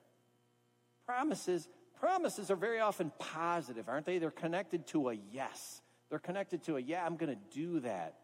Promises, 1.06 1.68
promises 2.00 2.50
are 2.50 2.56
very 2.56 2.80
often 2.80 3.12
positive, 3.18 3.88
aren't 3.88 4.06
they? 4.06 4.18
They're 4.18 4.30
connected 4.30 4.86
to 4.88 5.10
a 5.10 5.18
yes. 5.30 5.82
They're 6.08 6.18
connected 6.18 6.64
to 6.64 6.78
a 6.78 6.80
yeah, 6.80 7.04
I'm 7.04 7.16
going 7.16 7.32
to 7.32 7.56
do 7.56 7.80
that. 7.80 8.16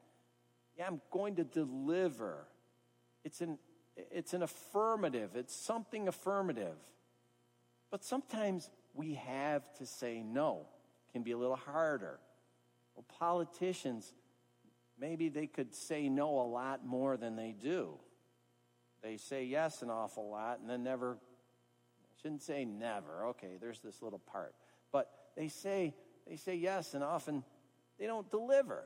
Yeah, 0.79 0.87
I'm 0.87 1.03
going 1.11 1.37
to 1.37 1.45
deliver. 1.45 2.47
It's 3.25 3.43
an 3.43 3.59
it's 3.97 4.35
an 4.35 4.43
affirmative, 4.43 5.31
it's 5.35 5.55
something 5.55 6.09
affirmative. 6.09 6.77
But 7.91 8.05
sometimes 8.05 8.69
we 8.95 9.15
have 9.15 9.63
to 9.75 9.87
say 9.87 10.23
no. 10.23 10.67
It 11.09 11.13
can 11.13 11.23
be 11.23 11.33
a 11.33 11.39
little 11.39 11.57
harder. 11.57 12.19
Well, 12.95 13.05
politicians, 13.19 14.13
maybe 14.99 15.29
they 15.29 15.47
could 15.47 15.75
say 15.75 16.09
no 16.09 16.41
a 16.41 16.49
lot 16.49 16.85
more 16.85 17.17
than 17.17 17.37
they 17.37 17.55
do. 17.59 17.99
They 19.07 19.19
say 19.19 19.45
yes 19.45 19.83
an 19.83 19.91
awful 19.91 20.29
lot 20.31 20.59
and 20.59 20.69
then 20.69 20.83
never, 20.83 21.17
shouldn't 22.21 22.43
say 22.43 22.65
never. 22.65 23.27
Okay, 23.27 23.57
there's 23.61 23.79
this 23.79 24.03
little 24.03 24.19
part. 24.19 24.53
But 24.91 25.09
they 25.37 25.47
say, 25.47 25.95
they 26.29 26.35
say 26.35 26.57
yes 26.57 26.93
and 26.93 27.05
often 27.05 27.45
they 28.01 28.07
don't 28.07 28.29
deliver. 28.33 28.83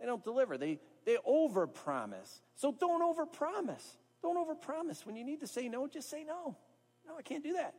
They 0.00 0.06
don't 0.06 0.24
deliver. 0.24 0.56
They, 0.56 0.78
they 1.04 1.18
overpromise. 1.28 2.40
So 2.56 2.72
don't 2.72 3.02
overpromise. 3.02 3.84
Don't 4.22 4.38
overpromise. 4.38 5.04
When 5.04 5.16
you 5.16 5.24
need 5.24 5.40
to 5.40 5.46
say 5.46 5.68
no, 5.68 5.86
just 5.86 6.08
say 6.08 6.24
no. 6.24 6.56
No, 7.06 7.18
I 7.18 7.22
can't 7.22 7.44
do 7.44 7.52
that. 7.52 7.74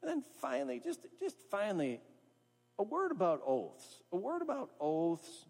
And 0.00 0.10
then 0.10 0.24
finally, 0.40 0.80
just, 0.82 1.00
just 1.18 1.36
finally, 1.50 2.00
a 2.78 2.82
word 2.82 3.10
about 3.10 3.42
oaths. 3.46 3.84
A 4.10 4.16
word 4.16 4.40
about 4.40 4.70
oaths 4.80 5.44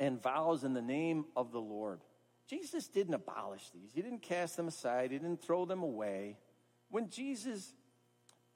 and 0.00 0.20
vows 0.20 0.64
in 0.64 0.74
the 0.74 0.82
name 0.82 1.26
of 1.36 1.52
the 1.52 1.60
Lord. 1.60 2.00
Jesus 2.50 2.88
didn't 2.88 3.14
abolish 3.14 3.70
these, 3.70 3.92
He 3.94 4.02
didn't 4.02 4.22
cast 4.22 4.56
them 4.56 4.66
aside, 4.66 5.12
He 5.12 5.18
didn't 5.18 5.40
throw 5.40 5.64
them 5.64 5.84
away. 5.84 6.36
When 6.90 7.08
Jesus 7.08 7.72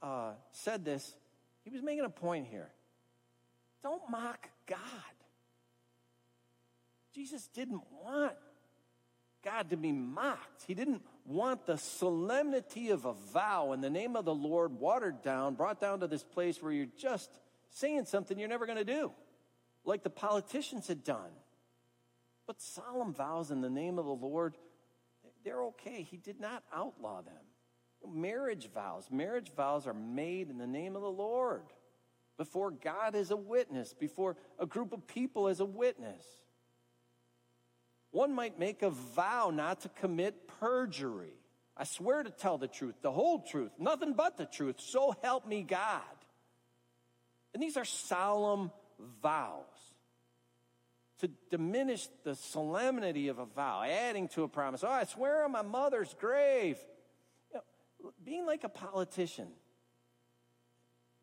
uh, 0.03 0.33
said 0.51 0.85
this, 0.85 1.15
He 1.63 1.71
was 1.71 1.81
making 1.81 2.05
a 2.05 2.11
point 2.11 2.49
here. 2.51 2.73
Don't 3.85 4.03
mock 4.11 4.49
God. 4.67 4.79
Jesus 7.15 7.47
didn't 7.55 7.83
want 8.03 8.33
God 9.45 9.71
to 9.71 9.77
be 9.77 9.93
mocked. 9.93 10.65
He 10.67 10.75
didn't 10.75 11.03
want 11.25 11.65
the 11.65 11.77
solemnity 11.77 12.91
of 12.91 13.05
a 13.05 13.13
vow 13.13 13.73
in 13.73 13.81
the 13.81 13.91
name 13.91 14.17
of 14.17 14.25
the 14.25 14.35
Lord 14.35 14.73
watered 14.73 15.23
down, 15.23 15.55
brought 15.55 15.81
down 15.81 16.01
to 16.01 16.09
this 16.09 16.25
place 16.25 16.61
where 16.61 16.73
you're 16.73 16.87
just 16.99 17.31
saying 17.71 18.07
something 18.07 18.39
you're 18.39 18.49
never 18.49 18.67
going 18.67 18.79
to 18.79 18.85
do, 18.85 19.13
like 19.85 20.03
the 20.03 20.11
politicians 20.11 20.89
had 20.89 21.05
done. 21.05 21.31
But 22.47 22.61
solemn 22.61 23.13
vows 23.13 23.51
in 23.51 23.61
the 23.61 23.71
name 23.71 23.99
of 23.99 24.05
the 24.05 24.13
Lord, 24.13 24.57
they're 25.45 25.63
okay. 25.65 26.03
He 26.03 26.17
did 26.17 26.41
not 26.41 26.63
outlaw 26.75 27.23
them. 27.23 27.35
Marriage 28.13 28.69
vows, 28.75 29.09
marriage 29.11 29.51
vows 29.57 29.87
are 29.87 29.95
made 29.95 30.51
in 30.51 30.59
the 30.59 30.67
name 30.67 30.95
of 30.95 31.01
the 31.01 31.11
Lord 31.11 31.65
before 32.37 32.71
God 32.71 33.15
as 33.15 33.31
a 33.31 33.37
witness, 33.37 33.95
before 33.95 34.37
a 34.59 34.67
group 34.67 34.93
of 34.93 35.07
people 35.07 35.49
as 35.49 35.61
a 35.61 35.65
witness. 35.65 36.23
One 38.11 38.35
might 38.35 38.59
make 38.59 38.83
a 38.83 38.91
vow 38.91 39.51
not 39.55 39.81
to 39.81 39.89
commit 39.89 40.47
perjury. 40.61 41.33
I 41.77 41.85
swear 41.85 42.23
to 42.23 42.31
tell 42.31 42.59
the 42.59 42.69
truth, 42.69 42.95
the 43.01 43.11
whole 43.11 43.41
truth, 43.41 43.73
nothing 43.79 44.13
but 44.13 44.37
the 44.37 44.45
truth. 44.45 44.77
So 44.79 45.17
help 45.23 45.47
me 45.47 45.63
God. 45.63 46.03
And 47.55 47.63
these 47.63 47.77
are 47.77 47.85
solemn 47.85 48.71
vows 49.23 49.65
to 51.27 51.31
diminish 51.51 52.09
the 52.23 52.35
solemnity 52.35 53.29
of 53.29 53.39
a 53.39 53.47
vow, 53.47 53.83
adding 53.83 54.29
to 54.29 54.43
a 54.43 54.49
promise. 54.49 54.85
Oh, 54.85 54.91
I 54.91 55.05
swear 55.05 55.45
on 55.45 55.53
my 55.53 55.63
mother's 55.63 56.15
grave. 56.15 56.77
You 57.51 57.61
know, 58.03 58.13
being 58.25 58.45
like 58.45 58.65
a 58.65 58.69
politician, 58.69 59.49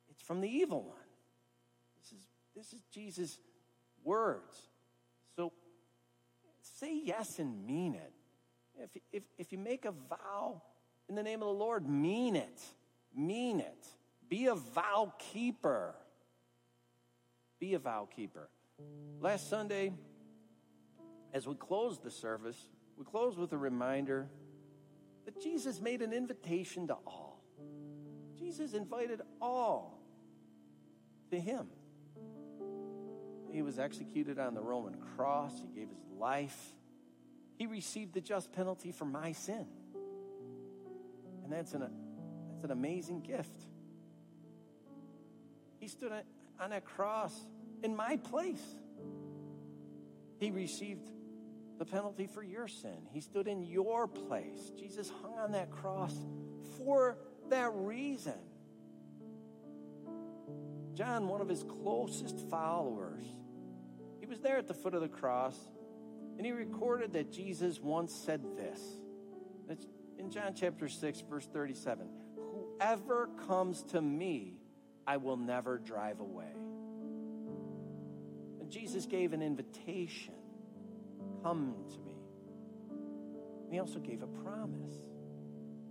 it's 0.10 0.24
from 0.24 0.42
the 0.42 0.50
evil 0.50 0.82
one. 0.82 0.98
This 2.00 2.12
is, 2.14 2.26
this 2.56 2.74
is 2.74 2.82
Jesus' 2.92 3.38
words. 4.04 4.56
So 5.36 5.52
say 6.80 7.00
yes 7.04 7.38
and 7.38 7.66
mean 7.66 7.94
it. 7.94 8.14
If, 8.80 8.90
if, 9.12 9.24
if 9.38 9.52
you 9.52 9.60
make 9.60 9.86
a 9.86 9.92
vow 9.92 10.64
in 11.10 11.16
the 11.16 11.24
name 11.24 11.44
of 11.44 11.48
the 11.48 11.54
Lord, 11.54 11.88
mean 11.88 12.36
it. 12.36 12.62
Mean 13.16 13.60
it. 13.60 13.86
Be 14.28 14.48
a 14.48 14.56
vow 14.56 15.14
keeper. 15.20 15.94
Be 17.60 17.76
a 17.76 17.80
vow 17.80 18.08
keeper. 18.16 18.50
Last 19.20 19.50
Sunday, 19.50 19.94
as 21.34 21.48
we 21.48 21.56
closed 21.56 22.04
the 22.04 22.12
service, 22.12 22.58
we 22.98 23.06
closed 23.06 23.38
with 23.38 23.54
a 23.54 23.58
reminder 23.58 24.28
that 25.26 25.42
Jesus 25.42 25.80
made 25.80 26.02
an 26.02 26.14
invitation 26.14 26.88
to 26.88 26.94
all. 27.06 27.44
Jesus 28.38 28.74
invited 28.74 29.22
all 29.40 30.00
to 31.30 31.40
him. 31.40 31.68
He 33.52 33.62
was 33.62 33.80
executed 33.80 34.40
on 34.40 34.54
the 34.54 34.62
Roman 34.62 34.96
cross. 35.16 35.54
He 35.62 35.68
gave 35.68 35.90
his 35.90 36.04
life. 36.18 36.74
He 37.58 37.68
received 37.68 38.14
the 38.14 38.22
just 38.22 38.52
penalty 38.54 38.92
for 38.92 39.06
my 39.06 39.34
sin. 39.34 39.68
And 41.44 41.52
that's 41.52 41.74
an, 41.74 41.82
that's 41.82 42.64
an 42.64 42.72
amazing 42.72 43.22
gift. 43.22 43.60
He 45.80 45.88
stood 45.88 46.12
on 46.60 46.70
that 46.70 46.86
cross 46.86 47.34
in 47.84 47.96
my 47.96 48.18
place. 48.18 48.64
He 50.40 50.52
received 50.52 51.10
the 51.78 51.86
penalty 51.86 52.28
for 52.28 52.44
your 52.44 52.68
sin. 52.68 53.08
He 53.12 53.22
stood 53.22 53.48
in 53.48 53.64
your 53.64 54.08
place. 54.08 54.72
Jesus 54.78 55.12
hung 55.22 55.38
on 55.38 55.52
that 55.54 55.72
cross 55.72 56.16
for 56.78 57.18
that 57.50 57.72
reason. 57.74 58.40
John, 60.94 61.28
one 61.28 61.42
of 61.42 61.50
his 61.50 61.64
closest 61.64 62.50
followers, 62.50 63.24
he 64.20 64.26
was 64.26 64.40
there 64.42 64.58
at 64.58 64.68
the 64.68 64.74
foot 64.74 64.94
of 64.94 65.02
the 65.02 65.10
cross 65.10 65.58
and 66.38 66.46
he 66.46 66.52
recorded 66.52 67.14
that 67.14 67.32
Jesus 67.32 67.80
once 67.80 68.14
said 68.14 68.42
this. 68.58 68.80
It's 69.70 69.86
in 70.18 70.32
John 70.32 70.54
chapter 70.56 70.88
6, 70.88 71.22
verse 71.30 71.48
37 71.52 72.08
Whoever 72.36 73.30
comes 73.48 73.84
to 73.92 74.02
me, 74.02 74.58
I 75.06 75.18
will 75.18 75.38
never 75.38 75.78
drive 75.78 76.20
away. 76.20 76.54
Jesus 78.72 79.06
gave 79.06 79.34
an 79.34 79.42
invitation 79.42 80.34
come 81.44 81.76
to 81.90 82.00
me. 82.00 82.16
And 83.66 83.74
he 83.74 83.80
also 83.80 84.00
gave 84.00 84.24
a 84.24 84.28
promise 84.28 84.96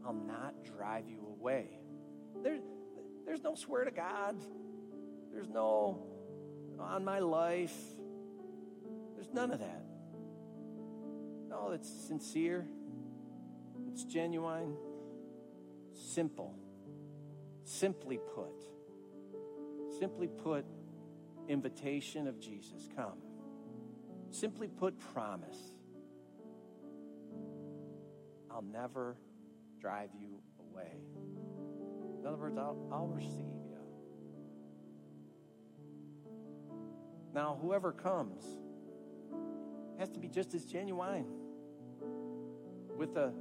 I'll 0.04 0.14
not 0.14 0.64
drive 0.64 1.08
you 1.08 1.20
away. 1.38 1.66
There, 2.42 2.58
there's 3.26 3.42
no 3.42 3.54
swear 3.54 3.84
to 3.84 3.90
God, 3.90 4.36
there's 5.30 5.48
no 5.48 6.06
on 6.78 7.04
my 7.04 7.18
life, 7.18 7.76
there's 9.14 9.28
none 9.32 9.50
of 9.50 9.58
that. 9.60 9.84
No, 11.50 11.72
it's 11.72 11.88
sincere, 11.88 12.66
it's 13.92 14.04
genuine, 14.04 14.74
simple. 15.92 16.54
Simply 17.64 18.18
put, 18.34 18.64
simply 19.98 20.28
put, 20.28 20.64
invitation 21.50 22.26
of 22.26 22.40
Jesus, 22.40 22.88
come. 22.94 23.18
Simply 24.30 24.68
put, 24.68 24.98
promise. 25.12 25.58
I'll 28.50 28.62
never 28.62 29.16
drive 29.80 30.10
you 30.18 30.40
away. 30.60 30.92
In 32.20 32.26
other 32.26 32.36
words, 32.36 32.56
I'll, 32.56 32.88
I'll 32.92 33.08
receive 33.08 33.34
you. 33.34 33.78
Now, 37.34 37.58
whoever 37.60 37.92
comes 37.92 38.44
has 39.98 40.10
to 40.10 40.18
be 40.18 40.28
just 40.28 40.54
as 40.54 40.64
genuine 40.64 41.26
with 42.96 43.16
a 43.16 43.32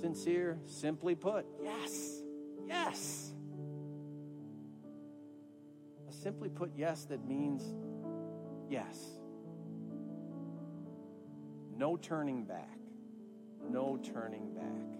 sincere, 0.00 0.58
simply 0.66 1.14
put, 1.14 1.46
yes, 1.62 2.22
yes. 2.66 3.33
Simply 6.24 6.48
put 6.48 6.72
yes 6.74 7.04
that 7.10 7.28
means 7.28 7.62
yes. 8.70 8.98
No 11.76 11.98
turning 11.98 12.44
back. 12.44 12.78
No 13.68 13.98
turning 13.98 14.54
back. 14.54 14.98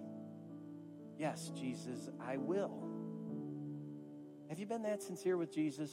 Yes, 1.19 1.51
Jesus, 1.59 2.11
I 2.21 2.37
will. 2.37 2.87
Have 4.51 4.59
you 4.59 4.67
been 4.67 4.83
that 4.83 5.03
sincere 5.03 5.39
with 5.39 5.51
Jesus? 5.51 5.91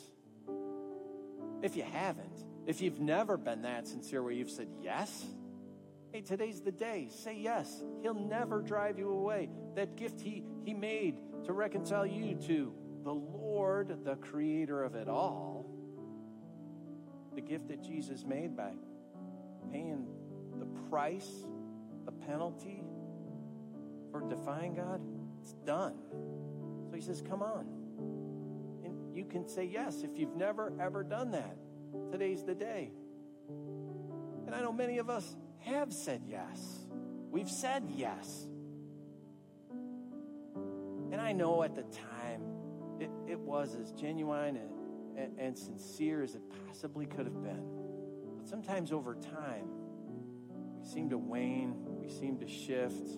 If 1.61 1.77
you 1.77 1.83
haven't, 1.83 2.43
if 2.67 2.81
you've 2.81 2.99
never 2.99 3.37
been 3.37 3.61
that 3.61 3.87
sincere 3.87 4.21
where 4.21 4.33
you've 4.33 4.49
said 4.49 4.67
yes, 4.81 5.25
hey, 6.11 6.19
today's 6.19 6.59
the 6.59 6.73
day. 6.73 7.07
Say 7.09 7.37
yes. 7.39 7.81
He'll 8.01 8.13
never 8.13 8.61
drive 8.61 8.99
you 8.99 9.09
away. 9.09 9.49
That 9.75 9.95
gift 9.95 10.19
he, 10.19 10.43
he 10.65 10.73
made 10.73 11.15
to 11.45 11.53
reconcile 11.53 12.05
you 12.05 12.35
to 12.47 12.73
the 13.03 13.13
Lord, 13.13 14.03
the 14.03 14.15
creator 14.15 14.83
of 14.83 14.95
it 14.95 15.07
all, 15.07 15.65
the 17.33 17.41
gift 17.41 17.67
that 17.69 17.81
Jesus 17.81 18.25
made 18.25 18.55
by 18.55 18.73
paying 19.71 20.07
the 20.59 20.65
price, 20.89 21.45
the 22.05 22.11
penalty 22.11 22.83
for 24.11 24.21
defying 24.27 24.75
God, 24.75 25.01
it's 25.41 25.53
done. 25.65 25.95
So 26.89 26.95
he 26.95 27.01
says, 27.01 27.23
Come 27.27 27.41
on. 27.41 27.65
And 28.83 29.15
you 29.15 29.25
can 29.25 29.47
say 29.47 29.63
yes 29.65 30.03
if 30.03 30.17
you've 30.17 30.35
never, 30.35 30.73
ever 30.79 31.03
done 31.03 31.31
that. 31.31 31.55
Today's 32.11 32.43
the 32.43 32.55
day. 32.55 32.91
And 34.45 34.53
I 34.53 34.61
know 34.61 34.73
many 34.73 34.97
of 34.97 35.09
us 35.09 35.35
have 35.59 35.93
said 35.93 36.23
yes. 36.27 36.87
We've 37.29 37.49
said 37.49 37.83
yes. 37.89 38.47
And 41.11 41.21
I 41.21 41.31
know 41.31 41.63
at 41.63 41.75
the 41.75 41.83
time 41.83 42.41
it, 43.01 43.09
it 43.27 43.39
was 43.39 43.75
as 43.75 43.91
genuine 43.93 44.57
and, 44.57 44.69
and, 45.17 45.39
and 45.39 45.57
sincere 45.57 46.21
as 46.21 46.35
it 46.35 46.41
possibly 46.67 47.07
could 47.07 47.25
have 47.25 47.41
been. 47.41 47.65
But 48.37 48.47
sometimes 48.47 48.91
over 48.91 49.15
time, 49.15 49.67
we 50.07 50.87
seem 50.87 51.09
to 51.09 51.17
wane, 51.17 51.73
we 51.87 52.09
seem 52.09 52.37
to 52.39 52.47
shift. 52.47 53.09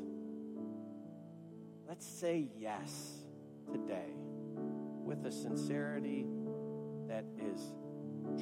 Let's 1.88 2.08
say 2.08 2.48
yes 2.58 3.26
today 3.72 4.14
with 5.04 5.26
a 5.26 5.32
sincerity 5.32 6.26
that 7.10 7.26
is 7.38 7.60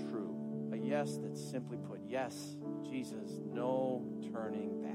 true. 0.09 0.37
A 0.73 0.77
yes 0.77 1.17
that's 1.21 1.43
simply 1.43 1.77
put, 1.77 2.01
yes, 2.07 2.55
Jesus, 2.87 3.39
no 3.51 4.05
turning 4.31 4.79
back. 4.81 4.91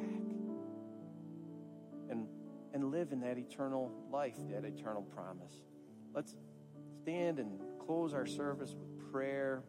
And, 2.08 2.28
and 2.72 2.92
live 2.92 3.12
in 3.12 3.20
that 3.20 3.36
eternal 3.36 3.92
life, 4.12 4.36
that 4.52 4.64
eternal 4.64 5.02
promise. 5.02 5.52
Let's 6.16 6.34
stand 7.02 7.38
and 7.38 7.60
close 7.78 8.14
our 8.14 8.24
service 8.24 8.74
with 8.74 9.12
prayer 9.12 9.62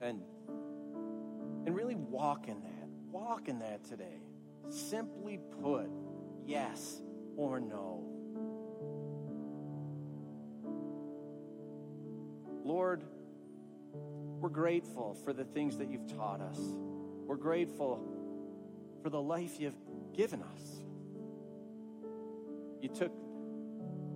and, 0.00 0.20
and 1.64 1.76
really 1.76 1.94
walk 1.94 2.48
in 2.48 2.60
that. 2.60 2.88
Walk 3.12 3.48
in 3.48 3.60
that 3.60 3.84
today. 3.84 4.20
Simply 4.68 5.38
put, 5.62 5.88
yes 6.44 7.00
or 7.36 7.60
no. 7.60 8.04
Lord, 12.64 13.04
we're 14.40 14.48
grateful 14.48 15.16
for 15.24 15.32
the 15.32 15.44
things 15.44 15.78
that 15.78 15.88
you've 15.88 16.12
taught 16.16 16.40
us. 16.40 16.58
We're 16.58 17.36
grateful 17.36 18.02
for 19.04 19.08
the 19.08 19.22
life 19.22 19.60
you've 19.60 19.78
given 20.14 20.42
us. 20.42 20.82
You 22.82 22.88
took 22.88 23.12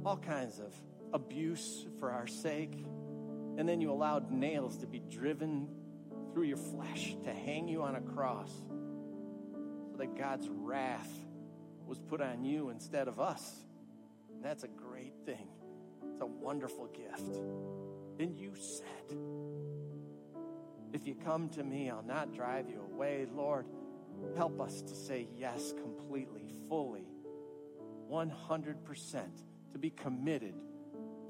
all 0.04 0.16
kinds 0.16 0.58
of 0.58 0.74
abuse 1.12 1.87
for 1.98 2.11
our 2.11 2.27
sake, 2.27 2.85
and 3.59 3.68
then 3.68 3.81
you 3.81 3.90
allowed 3.90 4.31
nails 4.31 4.79
to 4.79 4.87
be 4.87 4.98
driven 4.98 5.68
through 6.33 6.44
your 6.44 6.57
flesh 6.57 7.14
to 7.25 7.33
hang 7.33 7.68
you 7.68 7.83
on 7.83 7.96
a 7.96 8.01
cross 8.01 8.51
so 9.90 9.96
that 9.98 10.16
God's 10.16 10.48
wrath 10.48 11.11
was 11.87 11.98
put 11.98 12.20
on 12.20 12.44
you 12.44 12.70
instead 12.70 13.09
of 13.09 13.20
us. 13.20 13.64
And 14.35 14.42
that's 14.42 14.64
a 14.64 14.68
great 14.68 15.14
thing. 15.27 15.48
It's 16.11 16.20
a 16.20 16.27
wonderful 16.27 16.87
gift. 16.87 17.37
And 18.18 18.38
you 18.38 18.55
said, 18.55 19.18
If 20.92 21.07
you 21.07 21.14
come 21.14 21.51
to 21.51 21.62
me, 21.62 21.90
I'll 21.90 22.03
not 22.03 22.35
drive 22.35 22.68
you 22.68 22.81
away. 22.81 23.27
Lord, 23.35 23.66
help 24.37 24.61
us 24.61 24.83
to 24.83 24.94
say 24.94 25.29
yes 25.37 25.75
completely, 25.83 26.46
fully, 26.68 27.07
100%, 28.11 29.22
to 29.72 29.79
be 29.79 29.90
committed 29.90 30.55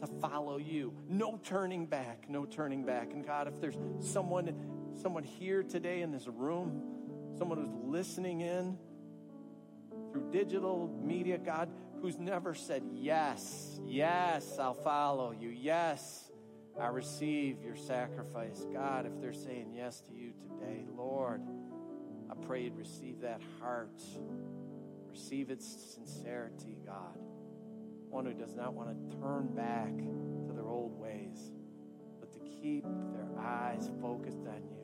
to 0.03 0.09
follow 0.21 0.59
you. 0.59 0.93
No 1.09 1.39
turning 1.43 1.87
back, 1.87 2.27
no 2.29 2.45
turning 2.45 2.85
back. 2.85 3.13
And 3.13 3.25
God, 3.25 3.47
if 3.47 3.61
there's 3.61 3.79
someone 4.01 4.53
someone 5.01 5.23
here 5.23 5.63
today 5.63 6.03
in 6.03 6.11
this 6.11 6.27
room, 6.27 6.83
someone 7.39 7.59
who's 7.59 7.73
listening 7.85 8.41
in 8.41 8.77
through 10.11 10.31
digital 10.31 10.89
media, 11.03 11.39
God, 11.39 11.71
who's 12.01 12.19
never 12.19 12.55
said, 12.55 12.83
Yes, 12.93 13.81
yes, 13.87 14.59
I'll 14.59 14.75
follow 14.75 15.33
you. 15.33 15.49
Yes, 15.49 16.31
I 16.79 16.89
receive 16.89 17.63
your 17.63 17.77
sacrifice. 17.77 18.67
God, 18.73 19.07
if 19.07 19.21
they're 19.21 19.33
saying 19.33 19.73
yes 19.75 20.01
to 20.09 20.15
you 20.15 20.33
today, 20.33 20.85
Lord, 20.97 21.43
I 22.31 22.35
pray 22.47 22.65
you'd 22.65 22.77
receive 22.77 23.21
that 23.21 23.41
heart, 23.61 24.03
receive 25.11 25.51
its 25.51 25.95
sincerity, 25.95 26.77
God. 26.85 27.19
One 28.13 28.27
who 28.27 28.35
does 28.35 28.55
not 28.55 28.75
want 28.75 28.91
to 28.91 29.17
turn 29.17 29.47
back 29.55 29.89
to 30.47 30.53
their 30.53 30.69
old 30.69 31.01
ways, 31.01 31.51
but 32.21 32.31
to 32.35 32.41
keep 32.41 32.85
their 32.85 33.41
eyes 33.43 33.91
focused 34.03 34.47
on 34.47 34.63
you. 34.69 34.77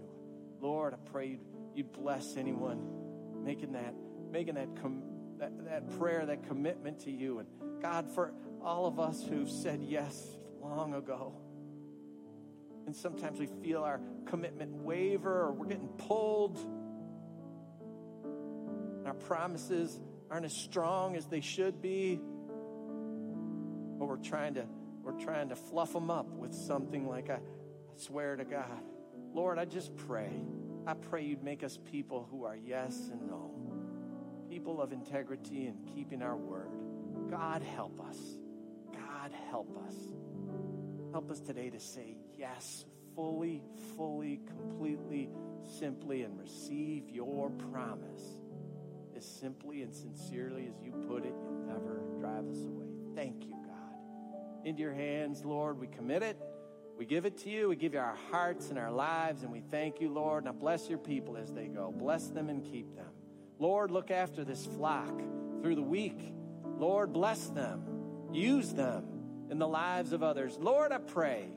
Lord, 0.62 0.94
I 0.94 1.10
pray 1.10 1.38
you'd, 1.74 1.92
bless 1.92 2.38
anyone 2.38 3.44
making 3.44 3.72
that, 3.72 3.94
making 4.32 4.54
that, 4.54 4.80
com- 4.80 5.02
that, 5.36 5.52
that 5.66 5.98
prayer, 5.98 6.24
that 6.24 6.48
commitment 6.48 7.00
to 7.00 7.10
you. 7.10 7.40
And 7.40 7.48
God, 7.82 8.08
for 8.08 8.32
all 8.64 8.86
of 8.86 8.98
us 8.98 9.22
who've 9.22 9.50
said 9.50 9.82
yes 9.82 10.38
long 10.62 10.94
ago, 10.94 11.34
and 12.86 12.96
sometimes 12.96 13.38
we 13.38 13.46
feel 13.62 13.82
our 13.82 14.00
commitment 14.24 14.72
waver 14.72 15.42
or 15.42 15.52
we're 15.52 15.66
getting 15.66 15.88
pulled. 15.88 16.56
Our 19.04 19.12
promises 19.12 20.00
aren't 20.30 20.46
as 20.46 20.54
strong 20.54 21.14
as 21.14 21.26
they 21.26 21.42
should 21.42 21.82
be. 21.82 22.22
But 23.98 24.06
we're 24.06 24.16
trying 24.16 24.54
to 24.54 24.64
we're 25.02 25.18
trying 25.18 25.48
to 25.48 25.56
fluff 25.56 25.92
them 25.92 26.10
up 26.10 26.30
with 26.30 26.54
something 26.54 27.08
like 27.08 27.30
I, 27.30 27.34
I 27.34 27.38
swear 27.96 28.36
to 28.36 28.44
God. 28.44 28.82
Lord, 29.32 29.58
I 29.58 29.64
just 29.64 29.96
pray. 29.96 30.32
I 30.86 30.94
pray 30.94 31.24
you'd 31.24 31.42
make 31.42 31.62
us 31.62 31.78
people 31.90 32.28
who 32.30 32.44
are 32.44 32.56
yes 32.56 33.10
and 33.10 33.26
no. 33.26 33.50
People 34.50 34.80
of 34.80 34.92
integrity 34.92 35.66
and 35.66 35.78
keeping 35.94 36.22
our 36.22 36.36
word. 36.36 36.70
God 37.30 37.62
help 37.62 38.00
us. 38.00 38.18
God 38.92 39.32
help 39.50 39.76
us. 39.86 39.94
Help 41.12 41.30
us 41.30 41.40
today 41.40 41.70
to 41.70 41.80
say 41.80 42.16
yes 42.36 42.84
fully, 43.18 43.60
fully, 43.96 44.40
completely, 44.46 45.28
simply, 45.80 46.22
and 46.22 46.38
receive 46.38 47.10
your 47.10 47.50
promise 47.72 48.38
as 49.16 49.26
simply 49.26 49.82
and 49.82 49.92
sincerely 49.92 50.68
as 50.68 50.80
you 50.82 50.92
put 51.08 51.24
it. 51.24 51.34
You'll 51.42 51.66
never 51.66 52.00
drive 52.20 52.46
us 52.48 52.62
away. 52.62 52.86
Thank 53.16 53.46
you. 53.46 53.57
Into 54.68 54.82
your 54.82 54.92
hands, 54.92 55.46
Lord, 55.46 55.80
we 55.80 55.86
commit 55.86 56.22
it. 56.22 56.38
We 56.98 57.06
give 57.06 57.24
it 57.24 57.38
to 57.38 57.48
you. 57.48 57.70
We 57.70 57.76
give 57.76 57.94
you 57.94 58.00
our 58.00 58.18
hearts 58.30 58.68
and 58.68 58.78
our 58.78 58.92
lives, 58.92 59.42
and 59.42 59.50
we 59.50 59.62
thank 59.70 59.98
you, 59.98 60.12
Lord. 60.12 60.44
Now 60.44 60.52
bless 60.52 60.90
your 60.90 60.98
people 60.98 61.38
as 61.38 61.50
they 61.50 61.68
go. 61.68 61.90
Bless 61.90 62.26
them 62.28 62.50
and 62.50 62.62
keep 62.62 62.94
them. 62.94 63.08
Lord, 63.58 63.90
look 63.90 64.10
after 64.10 64.44
this 64.44 64.66
flock 64.66 65.18
through 65.62 65.76
the 65.76 65.80
week. 65.80 66.34
Lord, 66.76 67.14
bless 67.14 67.48
them. 67.48 67.82
Use 68.30 68.74
them 68.74 69.06
in 69.50 69.58
the 69.58 69.66
lives 69.66 70.12
of 70.12 70.22
others. 70.22 70.58
Lord, 70.60 70.92
I 70.92 70.98
pray 70.98 71.48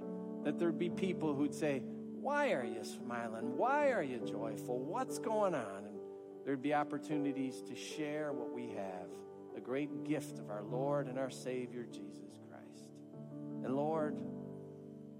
that 0.45 0.57
there'd 0.57 0.79
be 0.79 0.89
people 0.89 1.35
who'd 1.35 1.53
say, 1.53 1.79
Why 2.21 2.53
are 2.53 2.63
you 2.63 2.85
smiling? 2.85 3.57
Why 3.57 3.91
are 3.91 4.03
you 4.03 4.19
joyful? 4.19 4.79
What's 4.79 5.19
going 5.19 5.53
on? 5.53 5.83
And 5.83 5.99
there'd 6.45 6.61
be 6.61 6.73
opportunities 6.73 7.61
to 7.63 7.75
share 7.75 8.31
what 8.31 8.53
we 8.53 8.69
have 8.69 9.09
the 9.53 9.59
great 9.59 10.05
gift 10.05 10.39
of 10.39 10.49
our 10.49 10.63
Lord 10.63 11.07
and 11.07 11.19
our 11.19 11.29
Savior, 11.29 11.85
Jesus. 11.91 12.40
And 13.63 13.75
Lord, 13.75 14.15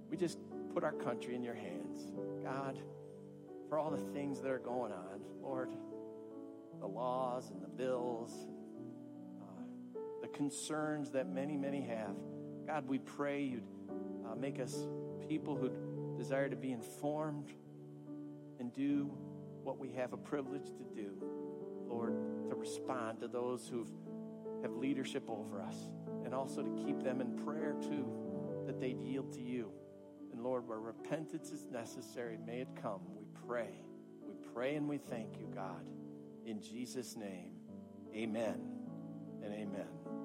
we 0.09 0.17
just 0.17 0.39
put 0.73 0.83
our 0.83 0.91
country 0.93 1.35
in 1.35 1.43
your 1.43 1.53
hands. 1.53 2.11
God, 2.43 2.77
for 3.69 3.77
all 3.77 3.91
the 3.91 4.11
things 4.13 4.41
that 4.41 4.49
are 4.49 4.59
going 4.59 4.91
on, 4.91 5.21
Lord, 5.41 5.69
the 6.79 6.87
laws 6.87 7.51
and 7.51 7.61
the 7.61 7.67
bills, 7.67 8.31
uh, 9.41 9.99
the 10.21 10.27
concerns 10.29 11.11
that 11.11 11.29
many, 11.29 11.55
many 11.55 11.81
have. 11.81 12.15
God, 12.65 12.87
we 12.87 12.99
pray 12.99 13.43
you'd 13.43 13.63
uh, 14.29 14.35
make 14.35 14.59
us 14.59 14.87
people 15.27 15.55
who 15.55 15.71
desire 16.17 16.49
to 16.49 16.55
be 16.55 16.71
informed 16.71 17.51
and 18.59 18.73
do 18.73 19.11
what 19.63 19.77
we 19.77 19.91
have 19.91 20.13
a 20.13 20.17
privilege 20.17 20.65
to 20.65 20.83
do, 20.95 21.11
Lord, 21.87 22.13
to 22.49 22.55
respond 22.55 23.19
to 23.21 23.27
those 23.27 23.67
who 23.67 23.85
have 24.61 24.71
leadership 24.73 25.29
over 25.29 25.61
us, 25.61 25.75
and 26.25 26.33
also 26.33 26.61
to 26.61 26.83
keep 26.83 27.03
them 27.03 27.21
in 27.21 27.37
prayer 27.45 27.75
too, 27.81 28.05
that 28.71 28.79
they'd 28.79 29.01
yield 29.01 29.33
to 29.33 29.41
you. 29.41 29.69
And 30.31 30.41
Lord, 30.41 30.65
where 30.65 30.79
repentance 30.79 31.51
is 31.51 31.67
necessary, 31.69 32.37
may 32.45 32.61
it 32.61 32.69
come. 32.81 33.01
We 33.17 33.25
pray. 33.45 33.83
We 34.25 34.33
pray 34.53 34.75
and 34.75 34.87
we 34.87 34.97
thank 34.97 35.37
you, 35.37 35.49
God. 35.53 35.85
In 36.45 36.61
Jesus' 36.61 37.17
name, 37.17 37.51
amen 38.15 38.61
and 39.43 39.53
amen. 39.53 40.20